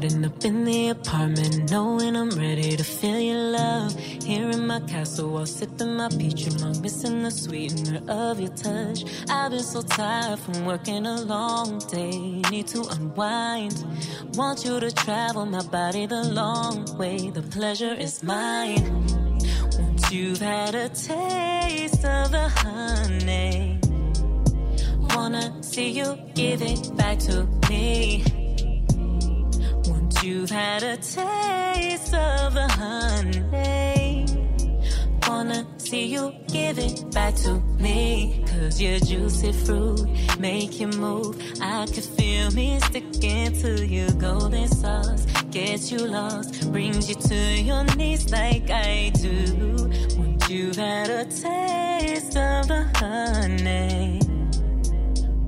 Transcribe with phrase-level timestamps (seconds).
[0.00, 3.94] riding up in the apartment, knowing I'm ready to feel your love.
[3.98, 9.04] Here in my castle, while sipping my peach along, missing the sweetener of your touch.
[9.28, 13.84] I've been so tired from working a long day, need to unwind.
[14.36, 19.04] Want you to travel my body the long way, the pleasure is mine.
[19.78, 23.78] Once you've had a taste of the honey,
[25.14, 28.39] wanna see you give it back to me.
[30.30, 34.26] You've had a taste of the honey,
[35.26, 38.44] wanna see you give it back to me.
[38.46, 41.34] Cause your juicy fruit make you move.
[41.60, 45.26] I can feel me sticking to your golden sauce.
[45.50, 49.90] Gets you lost, brings you to your knees like I do.
[50.16, 54.20] Once you've had a taste of the honey,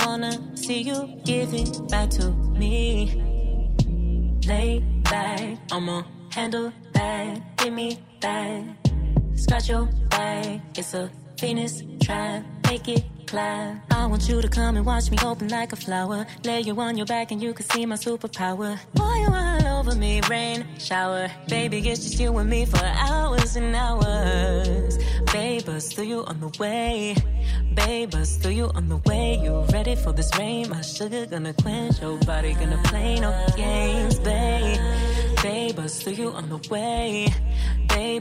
[0.05, 3.32] wanna see you give it back to me.
[4.47, 7.57] Lay back, I'ma handle that.
[7.59, 8.65] Give me that.
[9.35, 12.45] Scratch your back, it's a Venus trap.
[12.69, 13.91] Make it clap.
[13.91, 16.27] I want you to come and watch me open like a flower.
[16.45, 18.79] Lay you on your back and you can see my superpower.
[18.93, 21.31] Boy, you all over me, rain, shower.
[21.49, 24.99] Baby, it's just you and me for hours and hours.
[25.33, 27.17] Babe, bust through you on the way.
[27.75, 29.41] Babe, bust through you on the way.
[29.43, 30.69] You ready for this rain?
[30.69, 34.79] My sugar gonna quench your body, gonna play no games, babe.
[35.43, 37.33] Babe, bust through you on the way.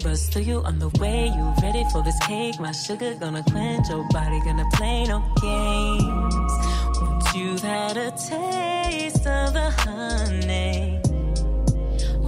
[0.03, 1.27] Bust through you on the way.
[1.27, 2.59] You ready for this cake?
[2.59, 6.53] My sugar gonna quench your body, gonna play no games.
[7.01, 10.99] Once you've had a taste of the honey,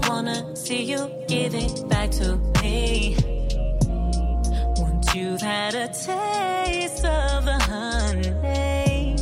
[0.08, 3.16] wanna see you give it back to me.
[4.78, 9.16] Once you've had a taste of the honey,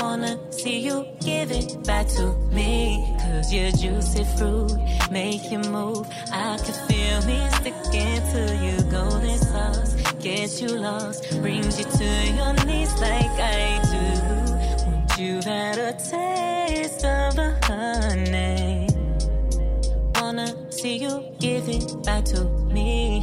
[0.00, 3.16] wanna see you give it back to me.
[3.20, 4.72] Cause your juicy fruit
[5.10, 6.06] make you move.
[6.30, 9.94] I can feel me sticking to your golden sauce.
[10.20, 14.90] Gets you lost, brings you to your knees like I do.
[14.90, 18.88] Once you've had a taste of the honey,
[20.20, 22.44] wanna see you give it back to
[22.74, 23.15] me.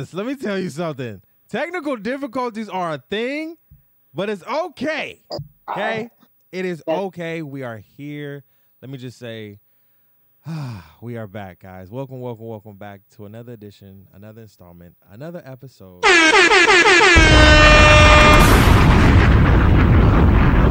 [0.00, 1.22] Jesus, let me tell you something.
[1.48, 3.56] Technical difficulties are a thing,
[4.12, 5.22] but it's okay.
[5.68, 6.10] Okay?
[6.52, 7.42] It is okay.
[7.42, 8.44] We are here.
[8.82, 9.58] Let me just say,
[11.02, 11.90] we are back, guys.
[11.90, 16.04] Welcome, welcome, welcome back to another edition, another installment, another episode.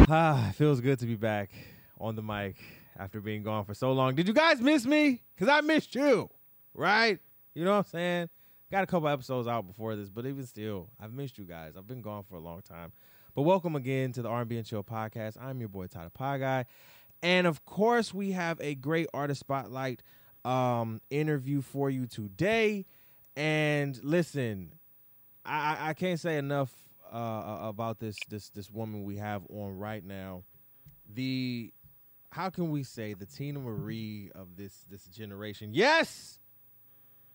[0.10, 1.52] Ah, it feels good to be back
[2.00, 2.56] on the mic
[2.98, 4.16] after being gone for so long.
[4.16, 5.22] Did you guys miss me?
[5.36, 6.30] Because I missed you,
[6.74, 7.20] right?
[7.54, 8.30] You know what I'm saying?
[8.72, 11.74] Got a couple episodes out before this, but even still, I've missed you guys.
[11.78, 12.94] I've been gone for a long time.
[13.36, 15.36] But welcome again to the R&B and Chill podcast.
[15.42, 16.66] I'm your boy, Tyler Pie Guy.
[17.24, 20.04] And of course, we have a great artist spotlight
[20.46, 22.86] um, interview for you today.
[23.36, 24.74] And listen,
[25.46, 26.72] I, I can't say enough
[27.12, 30.44] uh, about this this this woman we have on right now.
[31.14, 31.72] The
[32.32, 35.74] how can we say the Teena Marie of this this generation?
[35.74, 36.40] Yes,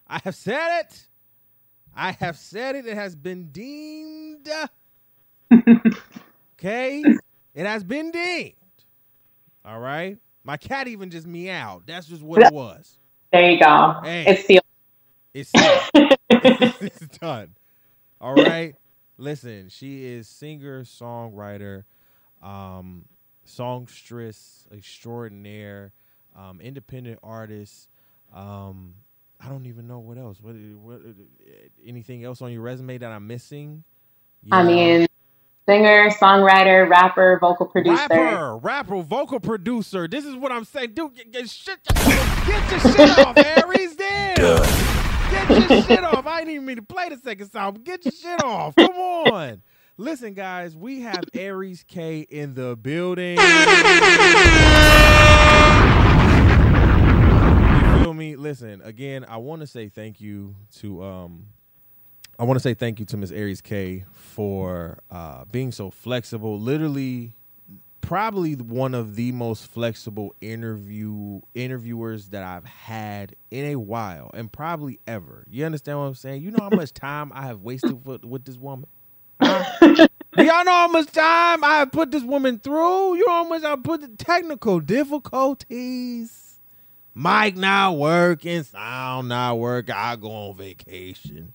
[0.06, 1.06] I have said it.
[1.94, 2.86] I have said it.
[2.86, 4.48] It has been deemed.
[6.58, 7.02] okay,
[7.54, 8.54] it has been deemed.
[9.64, 10.18] All right.
[10.44, 11.86] My cat even just meowed.
[11.86, 12.98] That's just what it was.
[13.32, 13.96] There you go.
[14.02, 14.24] Hey.
[14.26, 14.64] It's sealed.
[15.32, 15.80] It's done.
[16.30, 17.54] it's done.
[18.20, 18.74] All right.
[19.16, 21.84] Listen, she is singer, songwriter,
[22.42, 23.04] um,
[23.44, 25.92] songstress extraordinaire,
[26.36, 27.88] um, independent artist.
[28.34, 28.94] Um,
[29.40, 30.40] I don't even know what else.
[30.40, 31.00] What, what
[31.86, 33.84] anything else on your resume that I'm missing?
[34.50, 35.06] I mean,
[35.68, 38.06] singer, songwriter, rapper, vocal producer.
[38.08, 40.08] Rapper, rapper, vocal producer.
[40.08, 40.94] This is what I'm saying.
[40.94, 43.96] Dude, get, get shit, get your shit off, Aries.
[43.96, 44.36] Damn.
[45.30, 46.26] Get your shit off.
[46.26, 47.74] I didn't even mean to play the second song.
[47.84, 48.74] Get your shit off.
[48.76, 49.62] Come on.
[49.96, 53.38] Listen, guys, we have Aries Kae in the building.
[57.78, 58.36] You feel me?
[58.36, 61.46] Listen, again, I want to say thank you to um
[62.42, 66.58] I want to say thank you to Miss Aries Kae for uh, being so flexible.
[66.58, 67.36] Literally,
[68.00, 74.50] probably one of the most flexible interview interviewers that I've had in a while, and
[74.50, 75.44] probably ever.
[75.48, 76.42] You understand what I'm saying?
[76.42, 78.88] You know how much time I have wasted with, with this woman.
[79.40, 83.14] Do y'all know how much time I have put this woman through?
[83.18, 86.58] You know how much I put the technical difficulties.
[87.14, 89.94] Mic not working, sound not working.
[89.96, 91.52] I go on vacation.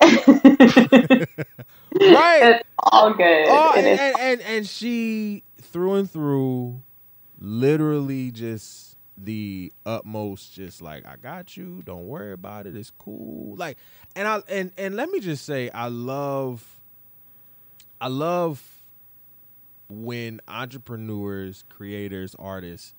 [0.02, 1.26] right.
[1.92, 3.46] It's all good.
[3.48, 6.82] Oh, and, and, and and she through and through,
[7.40, 11.82] literally just the utmost, just like I got you.
[11.84, 12.76] Don't worry about it.
[12.76, 13.56] It's cool.
[13.56, 13.78] Like,
[14.14, 16.64] and I and and let me just say, I love,
[18.00, 18.62] I love
[19.88, 22.94] when entrepreneurs, creators, artists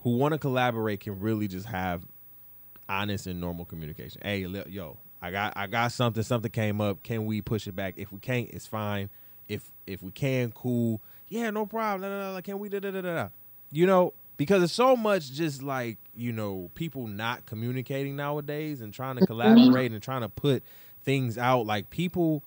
[0.00, 2.02] who want to collaborate can really just have
[2.88, 4.20] honest and normal communication.
[4.22, 6.22] Hey, yo, I got I got something.
[6.22, 7.02] Something came up.
[7.02, 7.94] Can we push it back?
[7.96, 9.10] If we can't, it's fine.
[9.48, 11.00] If if we can, cool.
[11.28, 12.02] Yeah, no problem.
[12.02, 12.40] Da, da, da.
[12.40, 12.68] Can we?
[12.68, 13.28] Da, da, da, da.
[13.72, 18.92] You know, because it's so much just like you know people not communicating nowadays and
[18.92, 20.62] trying to collaborate and trying to put
[21.04, 21.66] things out.
[21.66, 22.44] Like people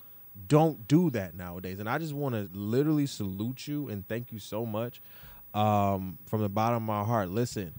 [0.48, 4.40] don't do that nowadays, and I just want to literally salute you and thank you
[4.40, 5.02] so much
[5.54, 7.30] um, from the bottom of my heart.
[7.30, 7.74] Listen,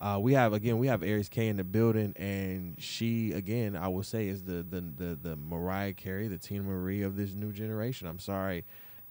[0.00, 3.88] uh, we have again we have Aries Kae in the building, and she again I
[3.88, 7.52] will say is the the the, the Mariah Carey, the Teena Marie of this new
[7.52, 8.06] generation.
[8.06, 8.64] I'm sorry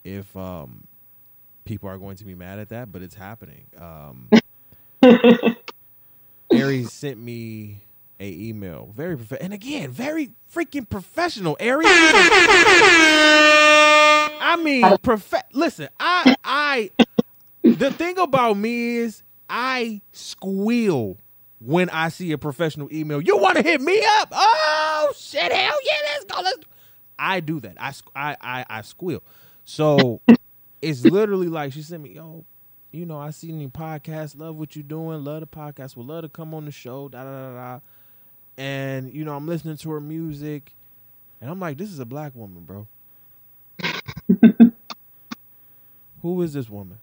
[0.04, 0.86] if um,
[1.66, 3.66] people are going to be mad at that, but it's happening.
[3.80, 4.30] Um,
[6.52, 7.82] Aries sent me
[8.20, 11.58] a email, very prof- and again very freaking professional.
[11.60, 11.88] Aries.
[14.48, 16.92] I mean, prof- listen, I I
[17.64, 19.24] the thing about me is
[19.58, 21.16] I squeal
[21.60, 23.22] when I see a professional email.
[23.22, 24.28] You want to hit me up?
[24.34, 25.50] Oh shit!
[25.50, 25.98] Hell yeah!
[26.08, 26.42] Let's go.
[26.42, 26.60] Let's.
[27.18, 27.78] I do that.
[27.80, 29.24] I I I, I squeal.
[29.64, 30.20] So
[30.82, 32.44] it's literally like she sent me, yo,
[32.92, 36.24] you know, I see any podcast, love what you're doing, love the podcast, would love
[36.24, 37.80] to come on the show, da da da da.
[38.58, 40.74] And you know, I'm listening to her music,
[41.40, 42.88] and I'm like, this is a black woman, bro.
[46.22, 46.98] Who is this woman?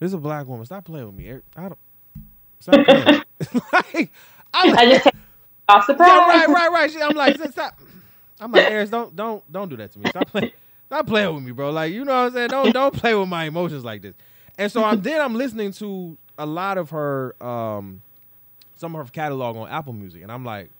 [0.00, 0.66] This is a black woman.
[0.66, 1.28] Stop playing with me.
[1.28, 1.44] Eric.
[1.54, 1.78] I don't.
[2.58, 3.04] Stop playing.
[3.72, 4.12] like,
[4.52, 5.06] I'm, I just
[5.68, 6.08] off surprise.
[6.08, 6.96] yeah, right, right, right.
[7.02, 7.78] I'm like, stop.
[8.40, 10.08] I'm like, Eris, don't, don't, don't do that to me.
[10.08, 10.52] Stop playing,
[10.86, 11.70] stop playing with me, bro.
[11.70, 12.48] Like, you know what I'm saying?
[12.48, 14.14] Don't, don't play with my emotions like this.
[14.58, 18.02] And so I'm then I'm listening to a lot of her, um,
[18.76, 20.70] some of her catalog on Apple Music, and I'm like,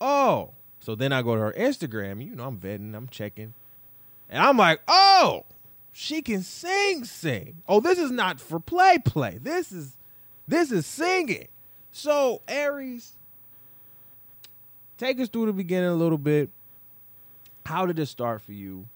[0.00, 0.50] oh.
[0.80, 2.24] So then I go to her Instagram.
[2.24, 3.54] You know, I'm vetting, I'm checking,
[4.28, 5.44] and I'm like, oh,
[5.96, 7.62] she can sing, sing.
[7.68, 9.38] Oh, this is not for play, play.
[9.40, 9.96] This is,
[10.46, 11.46] this is singing.
[11.92, 13.12] So Aries,
[14.98, 16.50] take us through the beginning a little bit.
[17.64, 18.86] How did it start for you?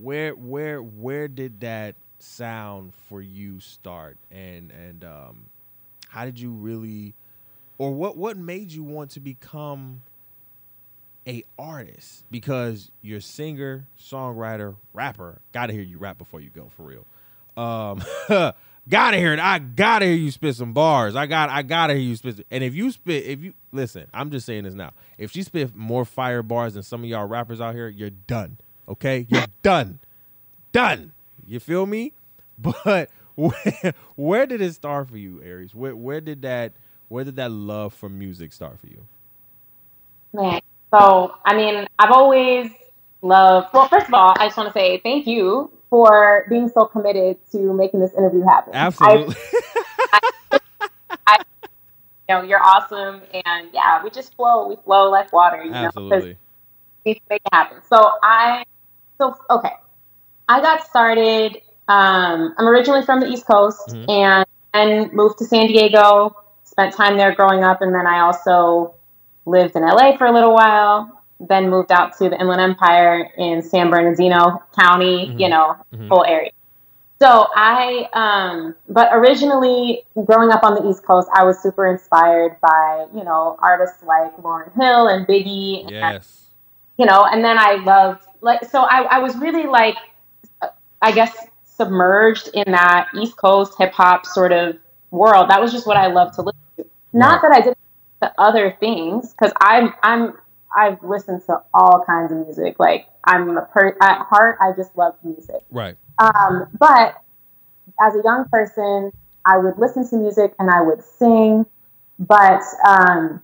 [0.00, 4.16] Where where where did that sound for you start?
[4.30, 5.44] And and um
[6.08, 7.12] how did you really
[7.76, 10.00] or what what made you want to become
[11.28, 12.24] a artist?
[12.30, 15.40] Because you're singer, songwriter, rapper.
[15.52, 17.06] Gotta hear you rap before you go for real.
[17.56, 18.02] Um
[18.88, 19.38] gotta hear it.
[19.40, 21.16] I gotta hear you spit some bars.
[21.16, 22.46] I got I gotta hear you spit.
[22.50, 24.92] And if you spit, if you listen, I'm just saying this now.
[25.18, 28.58] If she spit more fire bars than some of y'all rappers out here, you're done.
[28.88, 30.00] Okay, you're done,
[30.72, 31.12] done.
[31.46, 32.12] You feel me?
[32.60, 35.74] But where, where did it start for you, Aries?
[35.76, 36.72] Where where did that
[37.08, 39.06] where did that love for music start for you?
[40.32, 40.60] Man.
[40.90, 42.70] So, I mean, I've always
[43.22, 46.86] loved, well, first of all, I just want to say thank you for being so
[46.86, 48.74] committed to making this interview happen.
[48.74, 49.34] Absolutely.
[51.26, 51.38] I,
[52.28, 53.22] you know, you're awesome.
[53.32, 54.68] And yeah, we just flow.
[54.68, 56.38] We flow like water, you know, Absolutely.
[57.04, 57.78] we need to make it happen.
[57.88, 58.64] So, I,
[59.18, 59.72] so, okay.
[60.48, 61.56] I got started,
[61.88, 64.08] um, I'm originally from the East Coast Mhm.
[64.08, 67.82] and, and moved to San Diego, spent time there growing up.
[67.82, 68.94] And then I also
[69.48, 73.62] lived in LA for a little while, then moved out to the Inland Empire in
[73.62, 75.40] San Bernardino County, Mhm.
[75.40, 76.08] you know, Mhm.
[76.08, 76.50] whole area.
[77.20, 82.56] So I, um, but originally growing up on the East Coast, I was super inspired
[82.60, 86.50] by, you know, artists like Lauryn Hill and Biggie, and, Yes.
[86.96, 89.96] you know, and then I loved, like, so I, I was really like,
[91.02, 94.76] I guess, submerged in that East Coast hip hop sort of
[95.10, 95.48] world.
[95.50, 96.86] That was just what I loved to listen to.
[97.12, 97.78] Not that I didn't
[98.22, 100.38] to other things, because I'm, I'm,
[100.76, 102.76] I've listened to all kinds of music.
[102.78, 105.62] Like, I'm a per, at heart, I just love music.
[105.70, 105.96] Right.
[106.18, 107.20] Um, but
[108.00, 109.12] as a young person,
[109.44, 111.64] I would listen to music and I would sing.
[112.18, 113.42] But um,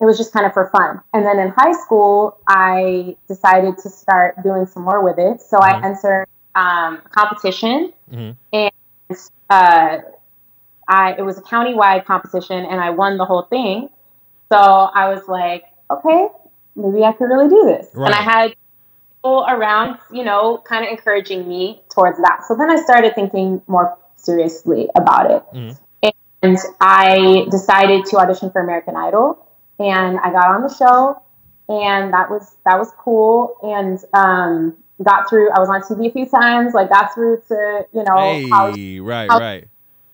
[0.00, 1.00] it was just kind of for fun.
[1.12, 5.40] And then in high school, I decided to start doing some more with it.
[5.42, 5.84] So mm-hmm.
[5.84, 8.32] I entered um, a competition, mm-hmm.
[8.52, 8.72] and
[9.48, 9.98] uh,
[10.88, 13.88] I it was a county-wide competition, and I won the whole thing.
[14.50, 16.28] So I was like, okay,
[16.76, 17.88] maybe I could really do this.
[17.94, 18.06] Right.
[18.06, 18.54] And I had
[19.16, 22.44] people around, you know, kind of encouraging me towards that.
[22.46, 25.42] So then I started thinking more seriously about it.
[25.54, 26.08] Mm-hmm.
[26.44, 29.46] And I decided to audition for American Idol
[29.78, 31.22] and I got on the show
[31.68, 36.12] and that was that was cool and um, got through I was on TV a
[36.12, 39.68] few times, like got through to, you know, hey, college, right, college, right.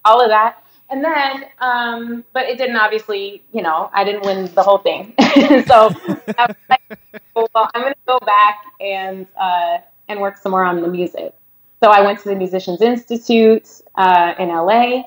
[0.09, 0.65] All of that.
[0.91, 5.13] And then, um, but it didn't obviously, you know, I didn't win the whole thing.
[5.67, 5.91] so
[6.39, 6.99] I like,
[7.35, 11.35] well, I'm going to go back and uh, and work some more on the music.
[11.83, 15.03] So I went to the Musicians Institute uh, in LA,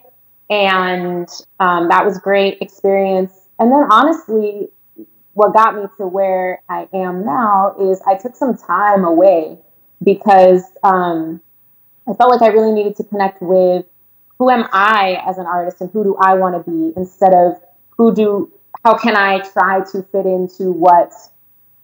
[0.52, 1.28] and
[1.60, 3.48] um, that was great experience.
[3.58, 4.70] And then honestly,
[5.34, 9.58] what got me to where I am now is I took some time away
[10.04, 11.42] because um,
[12.08, 13.86] I felt like I really needed to connect with
[14.42, 17.62] who am I as an artist and who do I want to be instead of
[17.92, 18.52] who do
[18.84, 21.14] how can I try to fit into what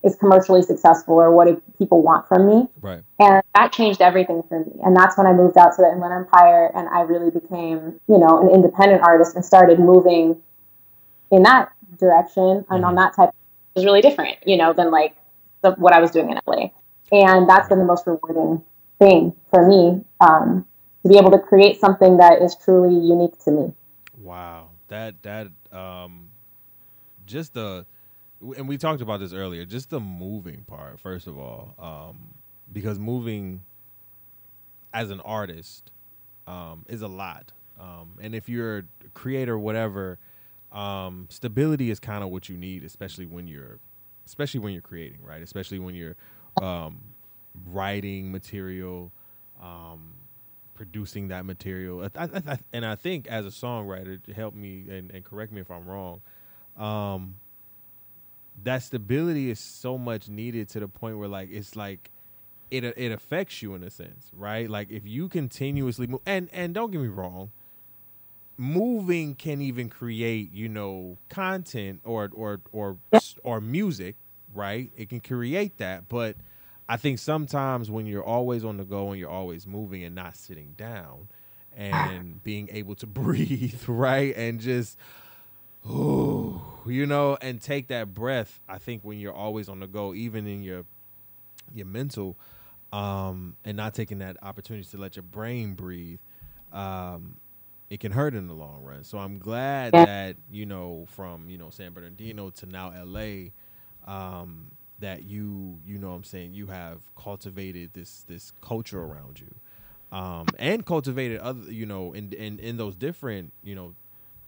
[0.04, 2.68] is commercially successful or what do people want from me.
[2.82, 3.04] Right.
[3.20, 4.72] And that changed everything for me.
[4.84, 8.18] And that's when I moved out to the Inland Empire and I really became, you
[8.18, 10.42] know, an independent artist and started moving
[11.30, 12.74] in that direction mm-hmm.
[12.74, 13.04] and on mm-hmm.
[13.04, 13.30] that type
[13.76, 15.16] It was really different, you know, than like
[15.62, 16.70] the, what I was doing in LA.
[17.12, 18.64] And that's been the most rewarding
[18.98, 20.04] thing for me.
[20.22, 20.66] Um,
[21.08, 23.74] to be able to create something that is truly unique to me.
[24.22, 26.30] Wow, that that um,
[27.26, 27.86] just the
[28.58, 29.66] and we talked about this earlier.
[29.66, 32.30] Just the moving part, first of all, um,
[32.72, 33.64] because moving
[34.94, 35.92] as an artist
[36.48, 40.20] um, is a lot, um, and if you're a creator, whatever,
[40.72, 43.80] um, stability is kind of what you need, especially when you're,
[44.26, 45.44] especially when you're creating, right?
[45.44, 46.16] Especially when you're
[46.62, 47.00] um,
[47.68, 49.12] writing material.
[49.62, 50.17] Um,
[50.78, 52.10] producing that material.
[52.16, 55.62] I, I, I, and I think as a songwriter, help me and, and correct me
[55.62, 56.22] if I'm wrong,
[56.78, 57.36] um,
[58.64, 62.12] that stability is so much needed to the point where like it's like
[62.72, 64.70] it it affects you in a sense, right?
[64.70, 67.52] Like if you continuously move, and and don't get me wrong,
[68.58, 72.98] moving can even create you know content or or or
[73.44, 74.16] or music,
[74.54, 74.92] right?
[74.98, 76.38] It can create that, but
[76.90, 80.36] I think sometimes when you're always on the go and you're always moving and not
[80.38, 81.28] sitting down
[81.76, 84.36] and being able to breathe, right?
[84.36, 84.98] And just
[85.90, 88.60] ooh, you know, and take that breath.
[88.68, 90.86] I think when you're always on the go, even in your
[91.74, 92.38] your mental,
[92.94, 96.20] um, and not taking that opportunity to let your brain breathe,
[96.72, 97.36] um,
[97.90, 99.04] it can hurt in the long run.
[99.04, 103.50] So I'm glad that you know from you know San Bernardino to now LA,
[104.06, 109.40] um, that you you know what I'm saying you have cultivated this this culture around
[109.40, 113.94] you um, and cultivated other you know in, in in those different you know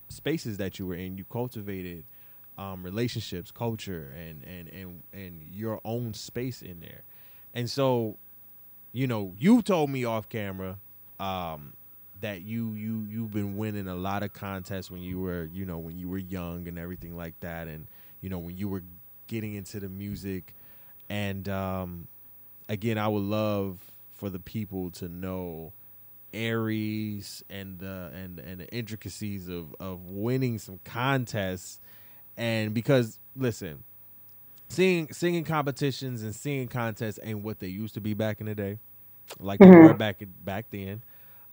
[0.10, 2.04] spaces that you were in you cultivated
[2.60, 7.02] um, relationships culture and and and and your own space in there.
[7.54, 8.18] And so
[8.92, 10.78] you know you told me off camera
[11.20, 11.74] um,
[12.22, 15.78] that you you you've been winning a lot of contests when you were you know
[15.78, 17.68] when you were young and everything like that.
[17.68, 17.88] And
[18.22, 18.84] you know when you were
[19.30, 20.54] getting into the music.
[21.08, 22.08] And um,
[22.68, 23.80] again, I would love
[24.16, 25.72] for the people to know
[26.34, 31.80] Aries and the and and the intricacies of of winning some contests.
[32.36, 33.84] And because listen,
[34.68, 38.56] singing singing competitions and singing contests ain't what they used to be back in the
[38.56, 38.80] day,
[39.40, 39.72] like mm-hmm.
[39.72, 41.02] they were back back then.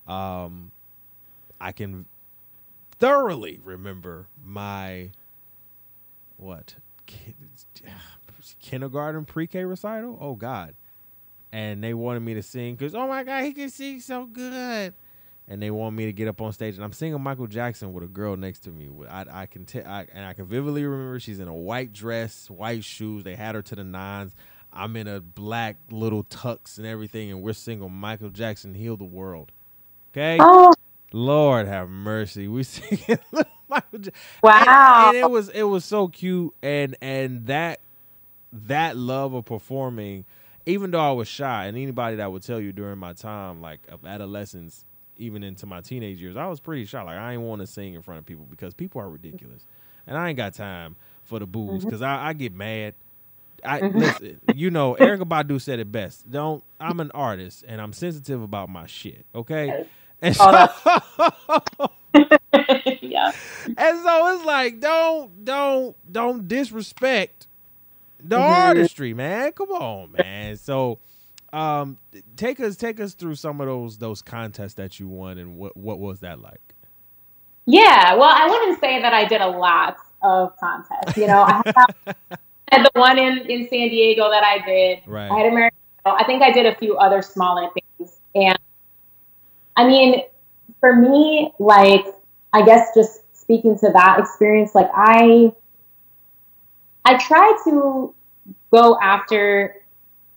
[0.07, 0.73] Um,
[1.61, 2.07] I can
[2.99, 5.11] thoroughly remember my
[6.37, 6.75] what
[8.61, 10.19] kindergarten pre-K recital.
[10.21, 10.75] Oh God,
[11.53, 14.95] and they wanted me to sing because oh my God, he can sing so good.
[15.49, 18.03] And they want me to get up on stage, and I'm singing Michael Jackson with
[18.03, 18.91] a girl next to me.
[19.09, 22.51] I, I can t- I, and I can vividly remember she's in a white dress,
[22.51, 23.23] white shoes.
[23.23, 24.35] They had her to the nines.
[24.73, 29.05] I'm in a black little tux and everything, and we're singing Michael Jackson "Heal the
[29.05, 29.53] World."
[30.13, 30.75] Okay, oh.
[31.13, 32.49] Lord have mercy.
[32.49, 33.19] We singing.
[34.43, 35.09] Wow.
[35.09, 37.81] And, and, it was it was so cute and and that
[38.53, 40.25] that love of performing,
[40.65, 43.81] even though I was shy, and anybody that would tell you during my time like
[43.89, 44.85] of adolescence,
[45.19, 47.03] even into my teenage years, I was pretty shy.
[47.03, 49.67] Like I didn't want to sing in front of people because people are ridiculous,
[50.07, 52.25] and I ain't got time for the booze because mm-hmm.
[52.25, 52.95] I, I, get mad.
[53.65, 53.99] I mm-hmm.
[53.99, 56.31] listen, you know, Erykah Badu said it best.
[56.31, 59.27] Don't I'm an artist and I'm sensitive about my shit.
[59.35, 59.87] Okay,
[60.23, 61.03] and oh,
[61.79, 61.89] so,
[63.11, 63.33] Yeah.
[63.67, 67.47] And so it's like, don't, don't, don't disrespect
[68.23, 68.67] the mm-hmm.
[68.67, 69.53] artistry, man.
[69.53, 70.57] Come on, man.
[70.57, 70.99] So,
[71.53, 71.97] um,
[72.37, 75.77] take us, take us through some of those those contests that you won, and what
[75.77, 76.75] what was that like?
[77.67, 81.17] Yeah, well, I wouldn't say that I did a lot of contests.
[81.17, 81.63] You know, I
[82.71, 85.01] had the one in in San Diego that I did.
[85.07, 85.31] Right.
[85.31, 85.79] I had American.
[86.05, 88.59] I think I did a few other smaller things, and
[89.77, 90.23] I mean,
[90.81, 92.05] for me, like
[92.57, 95.53] I guess just speaking to that experience, like I
[97.05, 98.15] I try to
[98.73, 99.83] go after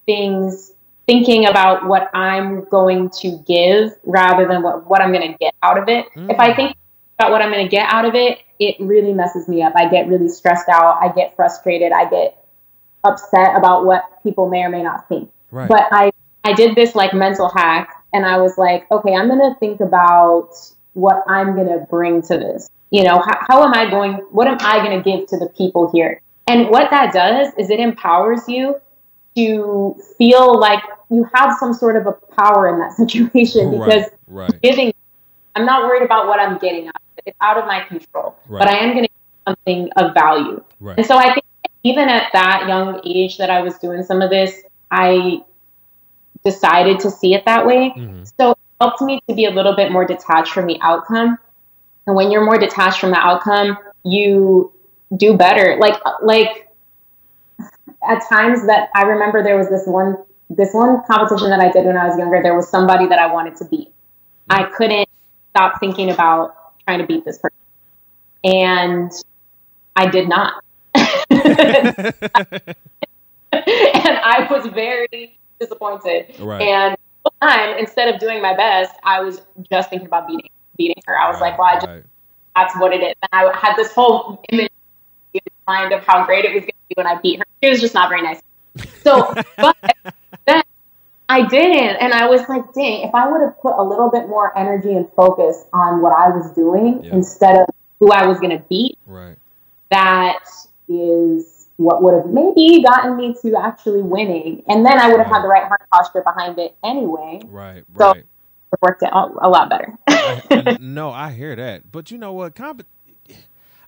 [0.06, 0.74] things
[1.08, 5.56] thinking about what I'm going to give rather than what, what I'm going to get
[5.64, 6.08] out of it.
[6.14, 6.30] Mm.
[6.30, 6.56] If I mm.
[6.58, 6.78] think
[7.18, 9.72] about what I'm going to get out of it, it really messes me up.
[9.78, 11.00] I get really stressed out.
[11.02, 11.94] I get frustrated.
[11.94, 12.46] I get
[13.06, 15.32] upset about what people may or may not think.
[15.52, 15.70] Right.
[15.70, 16.12] But I,
[16.44, 19.80] I did this like mental hack and I was like, okay, I'm going to think
[19.80, 20.50] about
[21.00, 22.70] what I'm going to bring to this.
[22.92, 25.48] You know, how, how am I going, what am I going to give to the
[25.50, 26.22] people here?
[26.48, 28.82] And what that does is it empowers you
[29.36, 34.50] to feel like you have some sort of a power in that situation because right,
[34.52, 34.62] right.
[34.62, 34.94] giving,
[35.56, 37.24] I'm not worried about what I'm getting out of it.
[37.28, 38.60] It's out of my control, right.
[38.60, 39.10] but I am going to
[39.48, 40.64] something of value.
[40.98, 41.46] And so I think
[41.84, 45.44] even at that young age that I was doing some of this, I
[46.44, 47.94] decided to see it that way.
[47.96, 48.24] Mm-hmm.
[48.40, 51.38] So helped me to be a little bit more detached from the outcome.
[52.08, 54.72] And when you're more detached from the outcome, you
[55.16, 55.78] do better.
[55.80, 56.70] Like like
[58.08, 60.18] at times that I remember there was this one
[60.50, 63.32] this one competition that I did when I was younger, there was somebody that I
[63.32, 63.92] wanted to beat.
[64.50, 65.08] I couldn't
[65.52, 66.56] stop thinking about
[66.86, 67.56] trying to beat this person.
[68.44, 69.12] And
[69.96, 70.64] I did not.
[70.96, 72.76] and
[73.52, 76.34] I was very disappointed.
[76.40, 76.62] Right.
[76.62, 76.98] And
[77.42, 81.18] time, instead of doing my best, I was just thinking about beating beating her.
[81.18, 82.04] I was right, like, well, I just right.
[82.56, 83.14] that's what it is.
[83.22, 84.70] And I had this whole image
[85.34, 87.46] in mind of how great it was going to be when I beat her.
[87.62, 88.42] She was just not very nice.
[89.04, 89.78] So, but
[90.46, 90.64] then
[91.28, 94.28] I didn't, and I was like, dang, if I would have put a little bit
[94.28, 97.68] more energy and focus on what I was doing instead of
[98.00, 99.38] who I was going to beat, right?
[99.92, 100.44] That
[100.88, 104.62] is what would have maybe gotten me to actually winning.
[104.68, 105.36] And then I would have right.
[105.36, 107.40] had the right heart posture behind it anyway.
[107.46, 108.26] Right, so right.
[108.72, 109.98] It worked out a lot better.
[110.08, 111.90] I, no, I hear that.
[111.90, 112.54] But you know what?
[112.54, 112.86] Comp-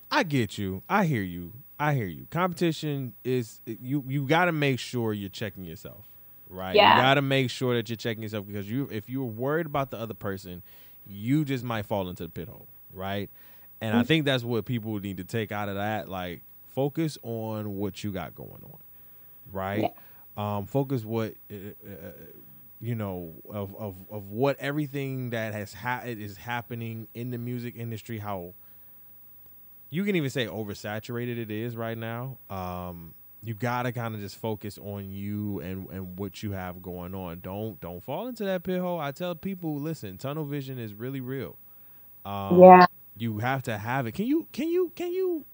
[0.10, 0.84] I get you.
[0.90, 1.52] I hear you.
[1.78, 2.28] I hear you.
[2.32, 6.08] Competition is you you got to make sure you're checking yourself.
[6.50, 6.76] Right?
[6.76, 6.96] Yeah.
[6.96, 9.92] You got to make sure that you're checking yourself because you if you're worried about
[9.92, 10.64] the other person,
[11.06, 13.30] you just might fall into the pit hole, right?
[13.82, 14.08] And I mm-hmm.
[14.08, 18.12] think that's what people need to take out of that like focus on what you
[18.12, 18.80] got going on,
[19.52, 19.84] right?
[19.84, 19.90] Yeah.
[20.38, 21.56] Um, focus what uh,
[21.88, 22.12] uh,
[22.82, 27.76] you know of, of of what everything that has ha- is happening in the music
[27.78, 28.20] industry.
[28.20, 28.54] How
[29.90, 32.38] you can even say oversaturated it is right now.
[32.50, 37.16] Um, you gotta kind of just focus on you and and what you have going
[37.16, 37.40] on.
[37.42, 39.00] Don't don't fall into that pit hole.
[39.00, 41.58] I tell people, listen, tunnel vision is really real.
[42.26, 42.86] Um, yeah,
[43.18, 44.14] you have to have it.
[44.14, 45.46] Can you can you can you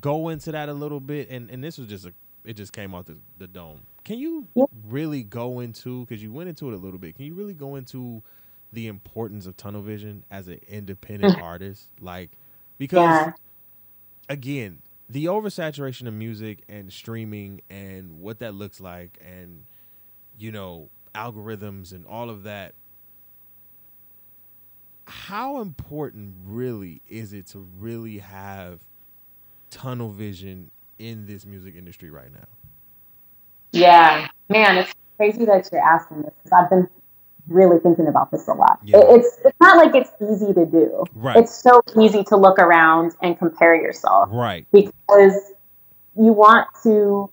[0.00, 1.30] go into that a little bit?
[1.30, 3.82] And and this was just a it just came out the, the dome.
[4.04, 4.64] Can you yeah.
[4.88, 7.16] really go into because you went into it a little bit?
[7.16, 8.22] Can you really go into
[8.72, 11.90] the importance of tunnel vision as an independent artist?
[12.00, 12.30] Like
[12.78, 13.32] because yeah.
[14.28, 19.64] again, the oversaturation of music and streaming and what that looks like and
[20.38, 22.74] you know algorithms and all of that
[25.06, 28.80] how important really is it to really have
[29.76, 32.48] tunnel vision in this music industry right now?
[33.72, 36.88] Yeah, man, it's crazy that you're asking this because I've been
[37.46, 38.78] really thinking about this a lot.
[38.82, 39.00] Yeah.
[39.02, 41.04] It's it's not like it's easy to do.
[41.14, 41.36] Right.
[41.36, 44.30] It's so easy to look around and compare yourself.
[44.32, 44.66] Right.
[44.72, 45.52] Because
[46.16, 47.30] you want to.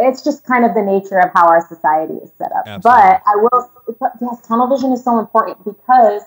[0.00, 2.66] It's just kind of the nature of how our society is set up.
[2.66, 2.82] Absolutely.
[2.82, 3.70] But I will.
[4.20, 6.22] Yes, tunnel vision is so important because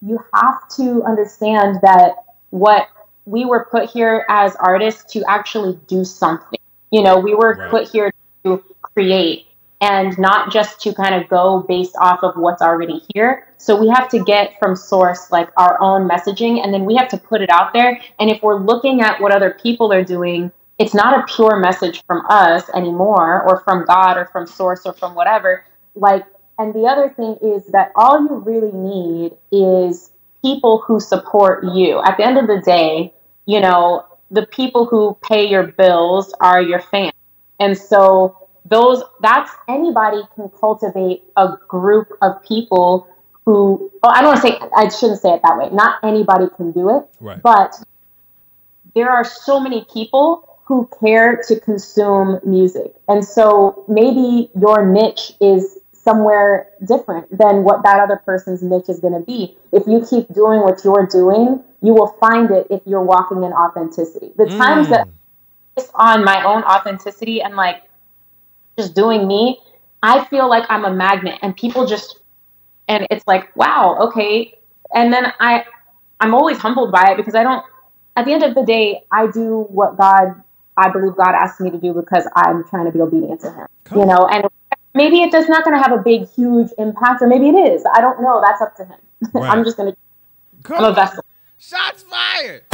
[0.00, 2.12] you have to understand that
[2.50, 2.88] what
[3.26, 6.58] we were put here as artists to actually do something.
[6.90, 7.70] You know, we were right.
[7.70, 8.12] put here
[8.44, 9.46] to create
[9.80, 13.48] and not just to kind of go based off of what's already here.
[13.58, 17.08] So we have to get from source like our own messaging and then we have
[17.08, 18.00] to put it out there.
[18.18, 22.02] And if we're looking at what other people are doing, it's not a pure message
[22.06, 25.64] from us anymore or from God or from source or from whatever.
[25.94, 26.24] Like,
[26.58, 30.12] and the other thing is that all you really need is
[30.44, 32.02] people who support you.
[32.04, 33.14] At the end of the day,
[33.46, 37.12] you know, the people who pay your bills are your fans.
[37.60, 43.08] And so those that's anybody can cultivate a group of people
[43.46, 45.68] who, oh, I don't want to say, I shouldn't say it that way.
[45.70, 47.42] Not anybody can do it, Right.
[47.42, 47.74] but
[48.94, 52.94] there are so many people who care to consume music.
[53.08, 59.00] And so maybe your niche is somewhere different than what that other person's niche is
[59.00, 59.56] going to be.
[59.72, 63.52] If you keep doing what you're doing, you will find it if you're walking in
[63.52, 64.32] authenticity.
[64.36, 65.08] The times that
[65.76, 65.90] Mm.
[65.94, 67.82] on my own authenticity and like
[68.78, 69.60] just doing me,
[70.02, 72.20] I feel like I'm a magnet and people just
[72.88, 74.54] and it's like, wow, okay.
[74.94, 75.64] And then I
[76.20, 77.64] I'm always humbled by it because I don't
[78.16, 80.42] at the end of the day, I do what God
[80.76, 83.66] I believe God asked me to do because I'm trying to be obedient to him.
[83.84, 84.02] Cool.
[84.02, 84.44] You know, and
[84.94, 87.84] maybe it does not gonna have a big, huge impact, or maybe it is.
[87.94, 88.42] I don't know.
[88.44, 88.98] That's up to him.
[89.32, 89.50] Right.
[89.50, 89.96] I'm just gonna
[90.62, 90.94] Come I'm a on.
[90.94, 91.24] vessel.
[91.58, 92.64] Shots fired.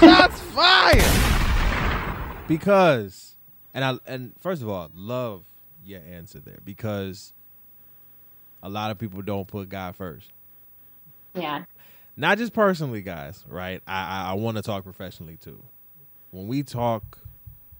[0.00, 2.44] Shots fired.
[2.46, 3.36] Because,
[3.74, 5.44] and I and first of all, love
[5.84, 7.32] your answer there because
[8.62, 10.30] a lot of people don't put God first.
[11.34, 11.64] Yeah.
[12.16, 13.44] Not just personally, guys.
[13.48, 13.80] Right?
[13.86, 15.62] I I, I want to talk professionally too.
[16.30, 17.18] When we talk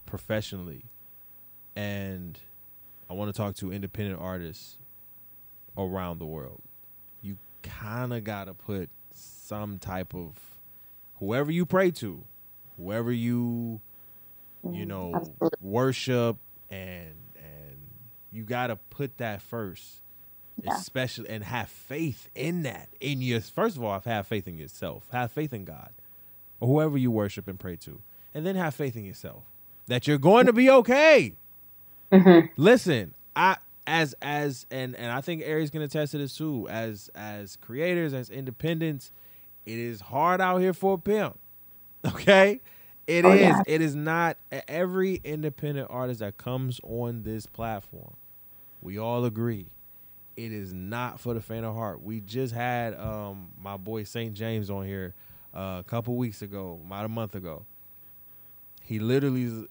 [0.07, 0.83] professionally,
[1.75, 2.39] and
[3.09, 4.77] I want to talk to independent artists
[5.77, 6.61] around the world,
[7.21, 10.33] you kind of got to put some type of
[11.19, 12.23] whoever you pray to,
[12.77, 13.81] whoever you
[14.71, 15.49] you mm, know Absolutely.
[15.61, 16.37] worship
[16.69, 17.77] and and
[18.31, 20.01] you got to put that first
[20.63, 20.75] Yeah.
[20.75, 25.07] especially and have faith in that in your first of all have faith in yourself
[25.11, 25.91] have faith in god
[26.59, 28.01] or whoever you worship and pray to
[28.33, 29.43] and then have faith in yourself
[29.87, 31.35] that you're going to be okay
[32.11, 33.55] hmm listen i
[33.87, 38.13] as as and and i think aries can attest to this too as as creators
[38.13, 39.11] as independents
[39.65, 41.39] it is hard out here for a pimp
[42.07, 42.61] okay
[43.07, 43.61] It is.
[43.61, 43.63] Oh, yeah.
[43.65, 48.15] It is not every independent artist that comes on this platform.
[48.81, 49.67] We all agree.
[50.35, 52.01] It is not for the faint of heart.
[52.03, 55.13] We just had um my boy Saint Jaimz on here
[55.55, 57.65] uh, a couple weeks ago, about a month ago.
[58.83, 59.67] He literally is-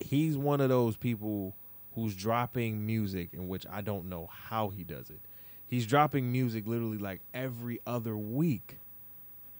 [0.00, 1.56] he's one of those people
[1.94, 5.20] who's dropping music in which I don't know how he does it.
[5.68, 8.78] He's dropping music literally like every other week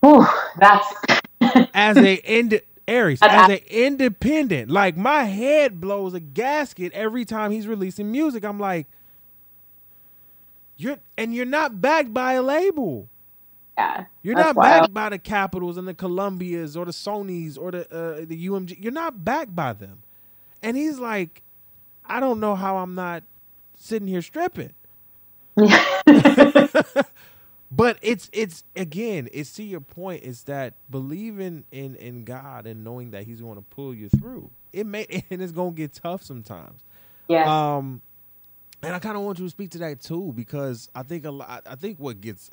[0.02, 0.26] Whew,
[0.58, 0.86] that's
[1.74, 4.70] as a ind- Aries as an independent.
[4.70, 8.44] Like my head blows a gasket every time he's releasing music.
[8.44, 8.86] I'm like,
[10.76, 13.08] you're and you're not backed by a label.
[13.78, 14.06] yeah.
[14.22, 14.60] You're not wild.
[14.60, 18.82] backed by the Capitols and the Columbias or the Sonys or the uh, the UMG.
[18.82, 20.02] You're not backed by them.
[20.66, 21.42] And he's like,
[22.04, 23.22] I don't know how I'm not
[23.76, 24.74] sitting here stripping.
[27.70, 32.84] But it's it's again, it's to your point, is that believing in in God and
[32.84, 34.50] knowing that He's going to pull you through.
[34.72, 36.82] It may and it's going to get tough sometimes.
[37.28, 37.76] yeah.
[37.76, 38.00] Um,
[38.82, 41.30] and I kind of want you to speak to that too because I think a
[41.30, 41.66] lot.
[41.68, 42.48] I think what gets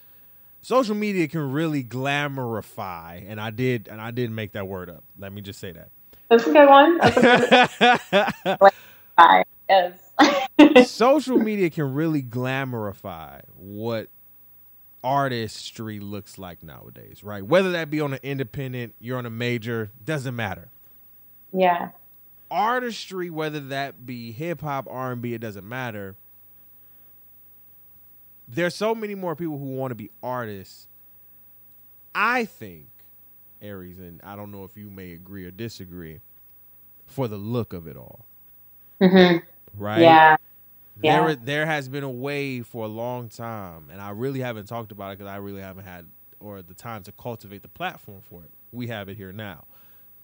[0.62, 5.04] social media can really glamorify, and I did, and I didn't make that word up.
[5.18, 5.88] Let me just say that.
[6.30, 6.98] That's a good one.
[6.98, 7.40] That's a good
[8.58, 8.72] one.
[9.68, 10.00] Yes.
[10.80, 14.08] social media can really glamorify what
[15.04, 17.44] artistry looks like nowadays, right?
[17.44, 20.70] Whether that be on an independent, you're on a major, doesn't matter.
[21.52, 21.90] yeah.
[22.50, 26.16] Artistry, whether that be hip hop, R and B, it doesn't matter.
[28.48, 30.88] There's so many more people who want to be artists.
[32.14, 32.89] I think,
[33.62, 36.20] Aries, and I don't know if you may agree or disagree,
[37.06, 38.26] for the look of it all,
[39.00, 39.38] hmm
[39.76, 40.16] right?
[40.16, 40.36] Yeah.
[40.96, 41.34] there Yeah.
[41.36, 45.12] there has been a way for a long time and i really haven't talked about
[45.12, 46.06] it because i really haven't had
[46.40, 49.64] or the time to cultivate the platform for it we have it here now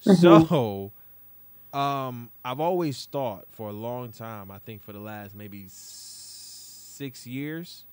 [0.01, 0.93] so
[1.75, 7.27] um i've always thought for a long time i think for the last maybe six
[7.27, 7.87] years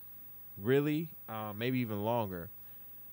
[0.58, 2.50] really uh, maybe even longer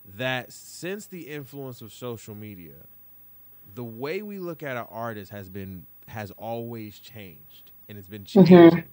[0.04, 2.74] that since the influence of social media
[3.74, 8.24] the way we look at an artist has been has always changed and it's been
[8.36, 8.70] Mhm.
[8.70, 8.88] changing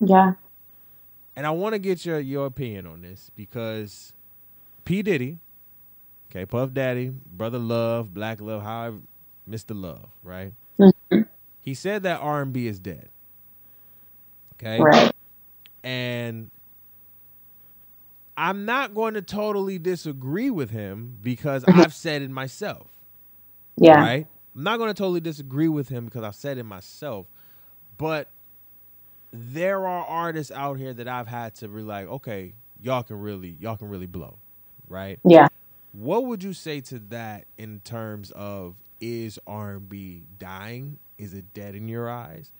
[0.00, 0.34] Yeah.
[1.36, 4.12] and I want to get your your opinion on this because
[4.84, 5.38] P Diddy,
[6.30, 8.98] okay, Puff Daddy, Brother Love, Black Love, however,
[9.48, 9.74] Mr.
[9.74, 10.52] Love, right?
[10.78, 11.28] Mhm.
[11.60, 13.08] He said that R and B is dead.
[14.54, 15.12] Okay, Right.
[15.84, 16.50] and
[18.36, 22.88] I'm not going to totally disagree with him because I've said it myself
[23.78, 24.08] Yeah.
[24.08, 24.26] right?
[24.56, 27.26] I'm not going to totally disagree with him because I've said it myself,
[27.98, 28.28] but
[29.32, 33.56] there are artists out here that I've had to be like, okay, y'all can really,
[33.60, 34.38] y'all can really blow,
[34.88, 35.20] right?
[35.24, 35.48] Yeah.
[35.92, 40.98] What would you say to that in terms of is R&B dying?
[41.18, 42.52] Is it dead in your eyes?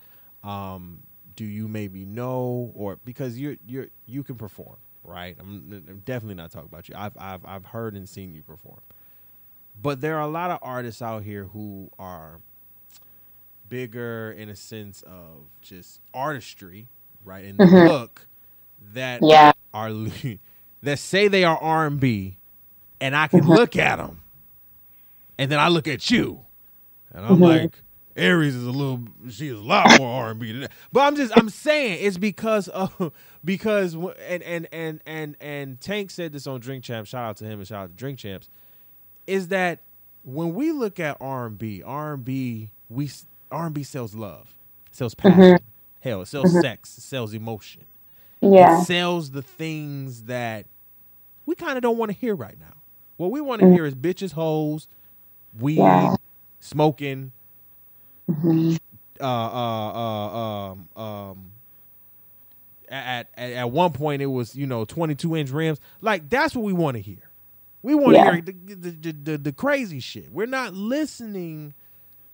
[0.44, 1.00] Um,
[1.36, 5.36] do you maybe know or because you're you're you can perform, right?
[5.40, 6.94] I'm, I'm definitely not talking about you.
[6.96, 8.80] I've I've I've heard and seen you perform.
[9.80, 12.40] But there are a lot of artists out here who are
[13.68, 16.88] bigger in a sense of just artistry,
[17.24, 17.44] right?
[17.44, 17.86] And Mhm.
[17.86, 18.26] look
[18.94, 19.52] that Yeah.
[19.74, 19.92] are
[20.82, 22.36] that say they are R and B,
[23.00, 23.54] and I can Mhm.
[23.54, 24.22] look at them,
[25.38, 26.44] and then I look at you,
[27.12, 27.42] and I'm Mhm.
[27.42, 27.82] like,
[28.16, 30.72] Aries is a little, she is a lot more R and B than that.
[30.92, 33.12] But I'm just, I'm saying it's because of
[33.44, 37.10] because and and and and and Tank said this on Drink Champs.
[37.10, 38.48] Shout out to him and shout out to Drink Champs.
[39.26, 39.80] Is that
[40.24, 43.10] when we look at R and B, R and B, we
[43.52, 44.54] R and B sells love,
[44.92, 45.60] sells passion,
[46.00, 46.60] hell, it sells Mhm.
[46.60, 47.82] sex, it sells emotion
[48.40, 48.82] Yeah.
[48.82, 50.66] it sells the things that
[51.46, 52.74] we kind of don't want to hear right now.
[53.16, 53.74] What we want to Mhm.
[53.74, 54.88] hear is bitches, hoes,
[55.58, 56.16] weed, Yeah.
[56.60, 57.32] smoking,
[58.30, 58.78] Mhm.
[59.20, 61.52] uh, uh, uh, um, um,
[62.88, 65.80] at, at at one point it was you know 22 inch rims.
[66.00, 67.30] Like that's what we want to hear.
[67.82, 68.22] We want to Yeah.
[68.22, 70.30] hear the the, the the the crazy shit.
[70.32, 71.74] We're not listening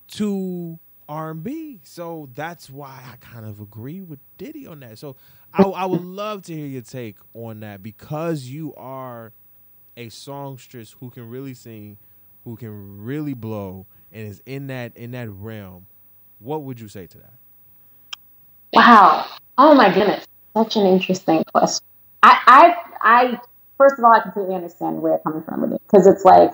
[0.08, 0.78] to
[1.08, 4.98] R and B, so that's why I kind of agree with Diddy on that.
[4.98, 5.16] So
[5.54, 9.32] I, I would love to hear your take on that because you are
[9.96, 11.98] a songstress who can really sing,
[12.44, 15.86] who can really blow, and is in that in that realm.
[16.38, 17.34] What would you say to that?
[18.72, 19.26] Wow.
[19.58, 20.24] Oh my goodness.
[20.56, 21.84] Such an interesting question.
[22.22, 23.40] I, I, I,
[23.78, 26.52] first of all, I completely understand where you're coming from with it because it's like,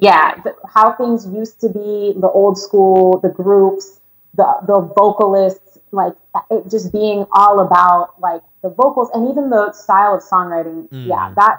[0.00, 4.00] yeah, the, how things used to be, the old school, the groups,
[4.34, 6.14] the the vocalists, like
[6.50, 10.88] it just being all about like the vocals and even the style of songwriting.
[11.04, 11.34] Yeah, Mhm.
[11.36, 11.58] that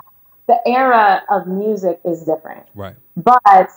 [0.49, 2.95] the era of music is different Right.
[3.15, 3.69] but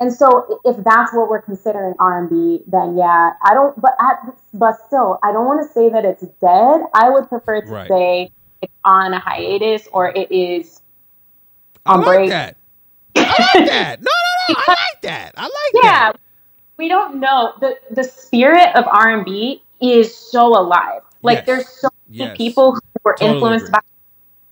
[0.00, 4.16] and so if that's what we're considering r&b then yeah i don't but at,
[4.54, 7.88] but still i don't want to say that it's dead i would prefer to Right.
[7.88, 8.30] say
[8.62, 10.80] it's on a hiatus or it is
[11.86, 12.56] I on like break that.
[13.16, 14.00] I like that.
[14.00, 14.54] No, no, no.
[14.58, 15.34] I like that.
[15.36, 16.12] I like yeah that.
[16.12, 16.12] Yeah,
[16.78, 21.46] we don't know the the spirit of r&b is so alive like Yes.
[21.46, 22.36] there's so many Yes.
[22.36, 23.72] people who were Totally influenced agree.
[23.72, 23.80] by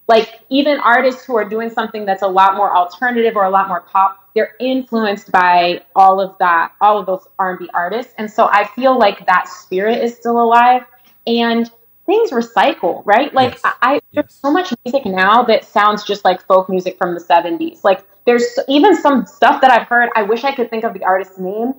[0.08, 3.68] like even artists who are doing something that's a lot more alternative or a lot
[3.68, 8.46] more pop they're influenced by all of that all of those r&b artists and so
[8.48, 10.82] i feel like that spirit is still alive
[11.26, 11.70] and
[12.06, 13.62] things recycle right like Yes.
[13.64, 17.20] i I- there's so much music now that sounds just like folk music from the
[17.20, 20.94] 70s like there's even some stuff that i've heard i wish i could think of
[20.94, 21.74] the artist's name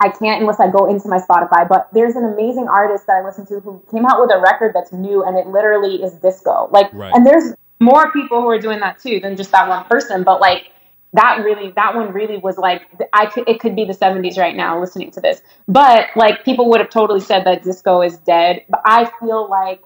[0.00, 3.24] I can't unless I go into my Spotify, but there's an amazing artist that I
[3.24, 6.68] listen to who came out with a record that's new and it literally is disco.
[6.70, 7.12] Like, Right.
[7.12, 10.40] and there's more people who are doing that too than just that one person, but
[10.40, 10.72] like
[11.14, 14.54] that really, that one really was like, I could, it could be the 70s right
[14.54, 18.62] now listening to this, but like people would have totally said that disco is dead.
[18.68, 19.80] But I feel like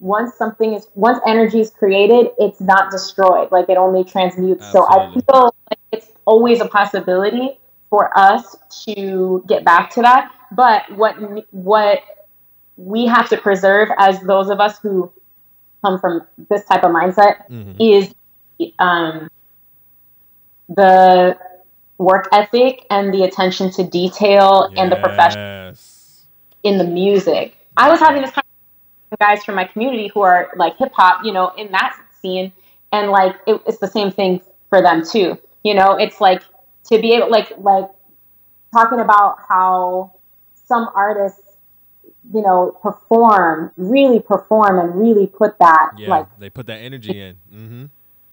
[0.00, 3.52] once something is, once energy is created, it's not destroyed.
[3.52, 4.70] Like it only transmutes.
[4.70, 7.58] So I feel like it's always a possibility
[7.90, 10.32] for us to get back to that.
[10.50, 11.16] But what
[11.52, 12.00] what
[12.76, 15.12] we have to preserve as those of us who
[15.84, 17.76] come from this type of mindset Mhm.
[17.78, 18.14] is
[18.78, 19.28] um,
[20.68, 21.36] the
[21.98, 25.38] work ethic and the attention to detail and the profession
[26.62, 27.56] in the music.
[27.76, 31.24] I was having this conversation with guys from my community who are like hip hop,
[31.24, 32.52] you know, in that scene,
[32.92, 35.38] and like it, it's the same thing for them too.
[35.62, 36.42] You know, it's like
[36.90, 37.88] to be able, like, like
[38.72, 40.12] talking about how
[40.54, 41.40] some artists,
[42.32, 46.08] you know, perform, really perform, and really put that, Yeah.
[46.08, 47.36] like, they put that energy in.
[47.52, 47.84] Mm-hmm.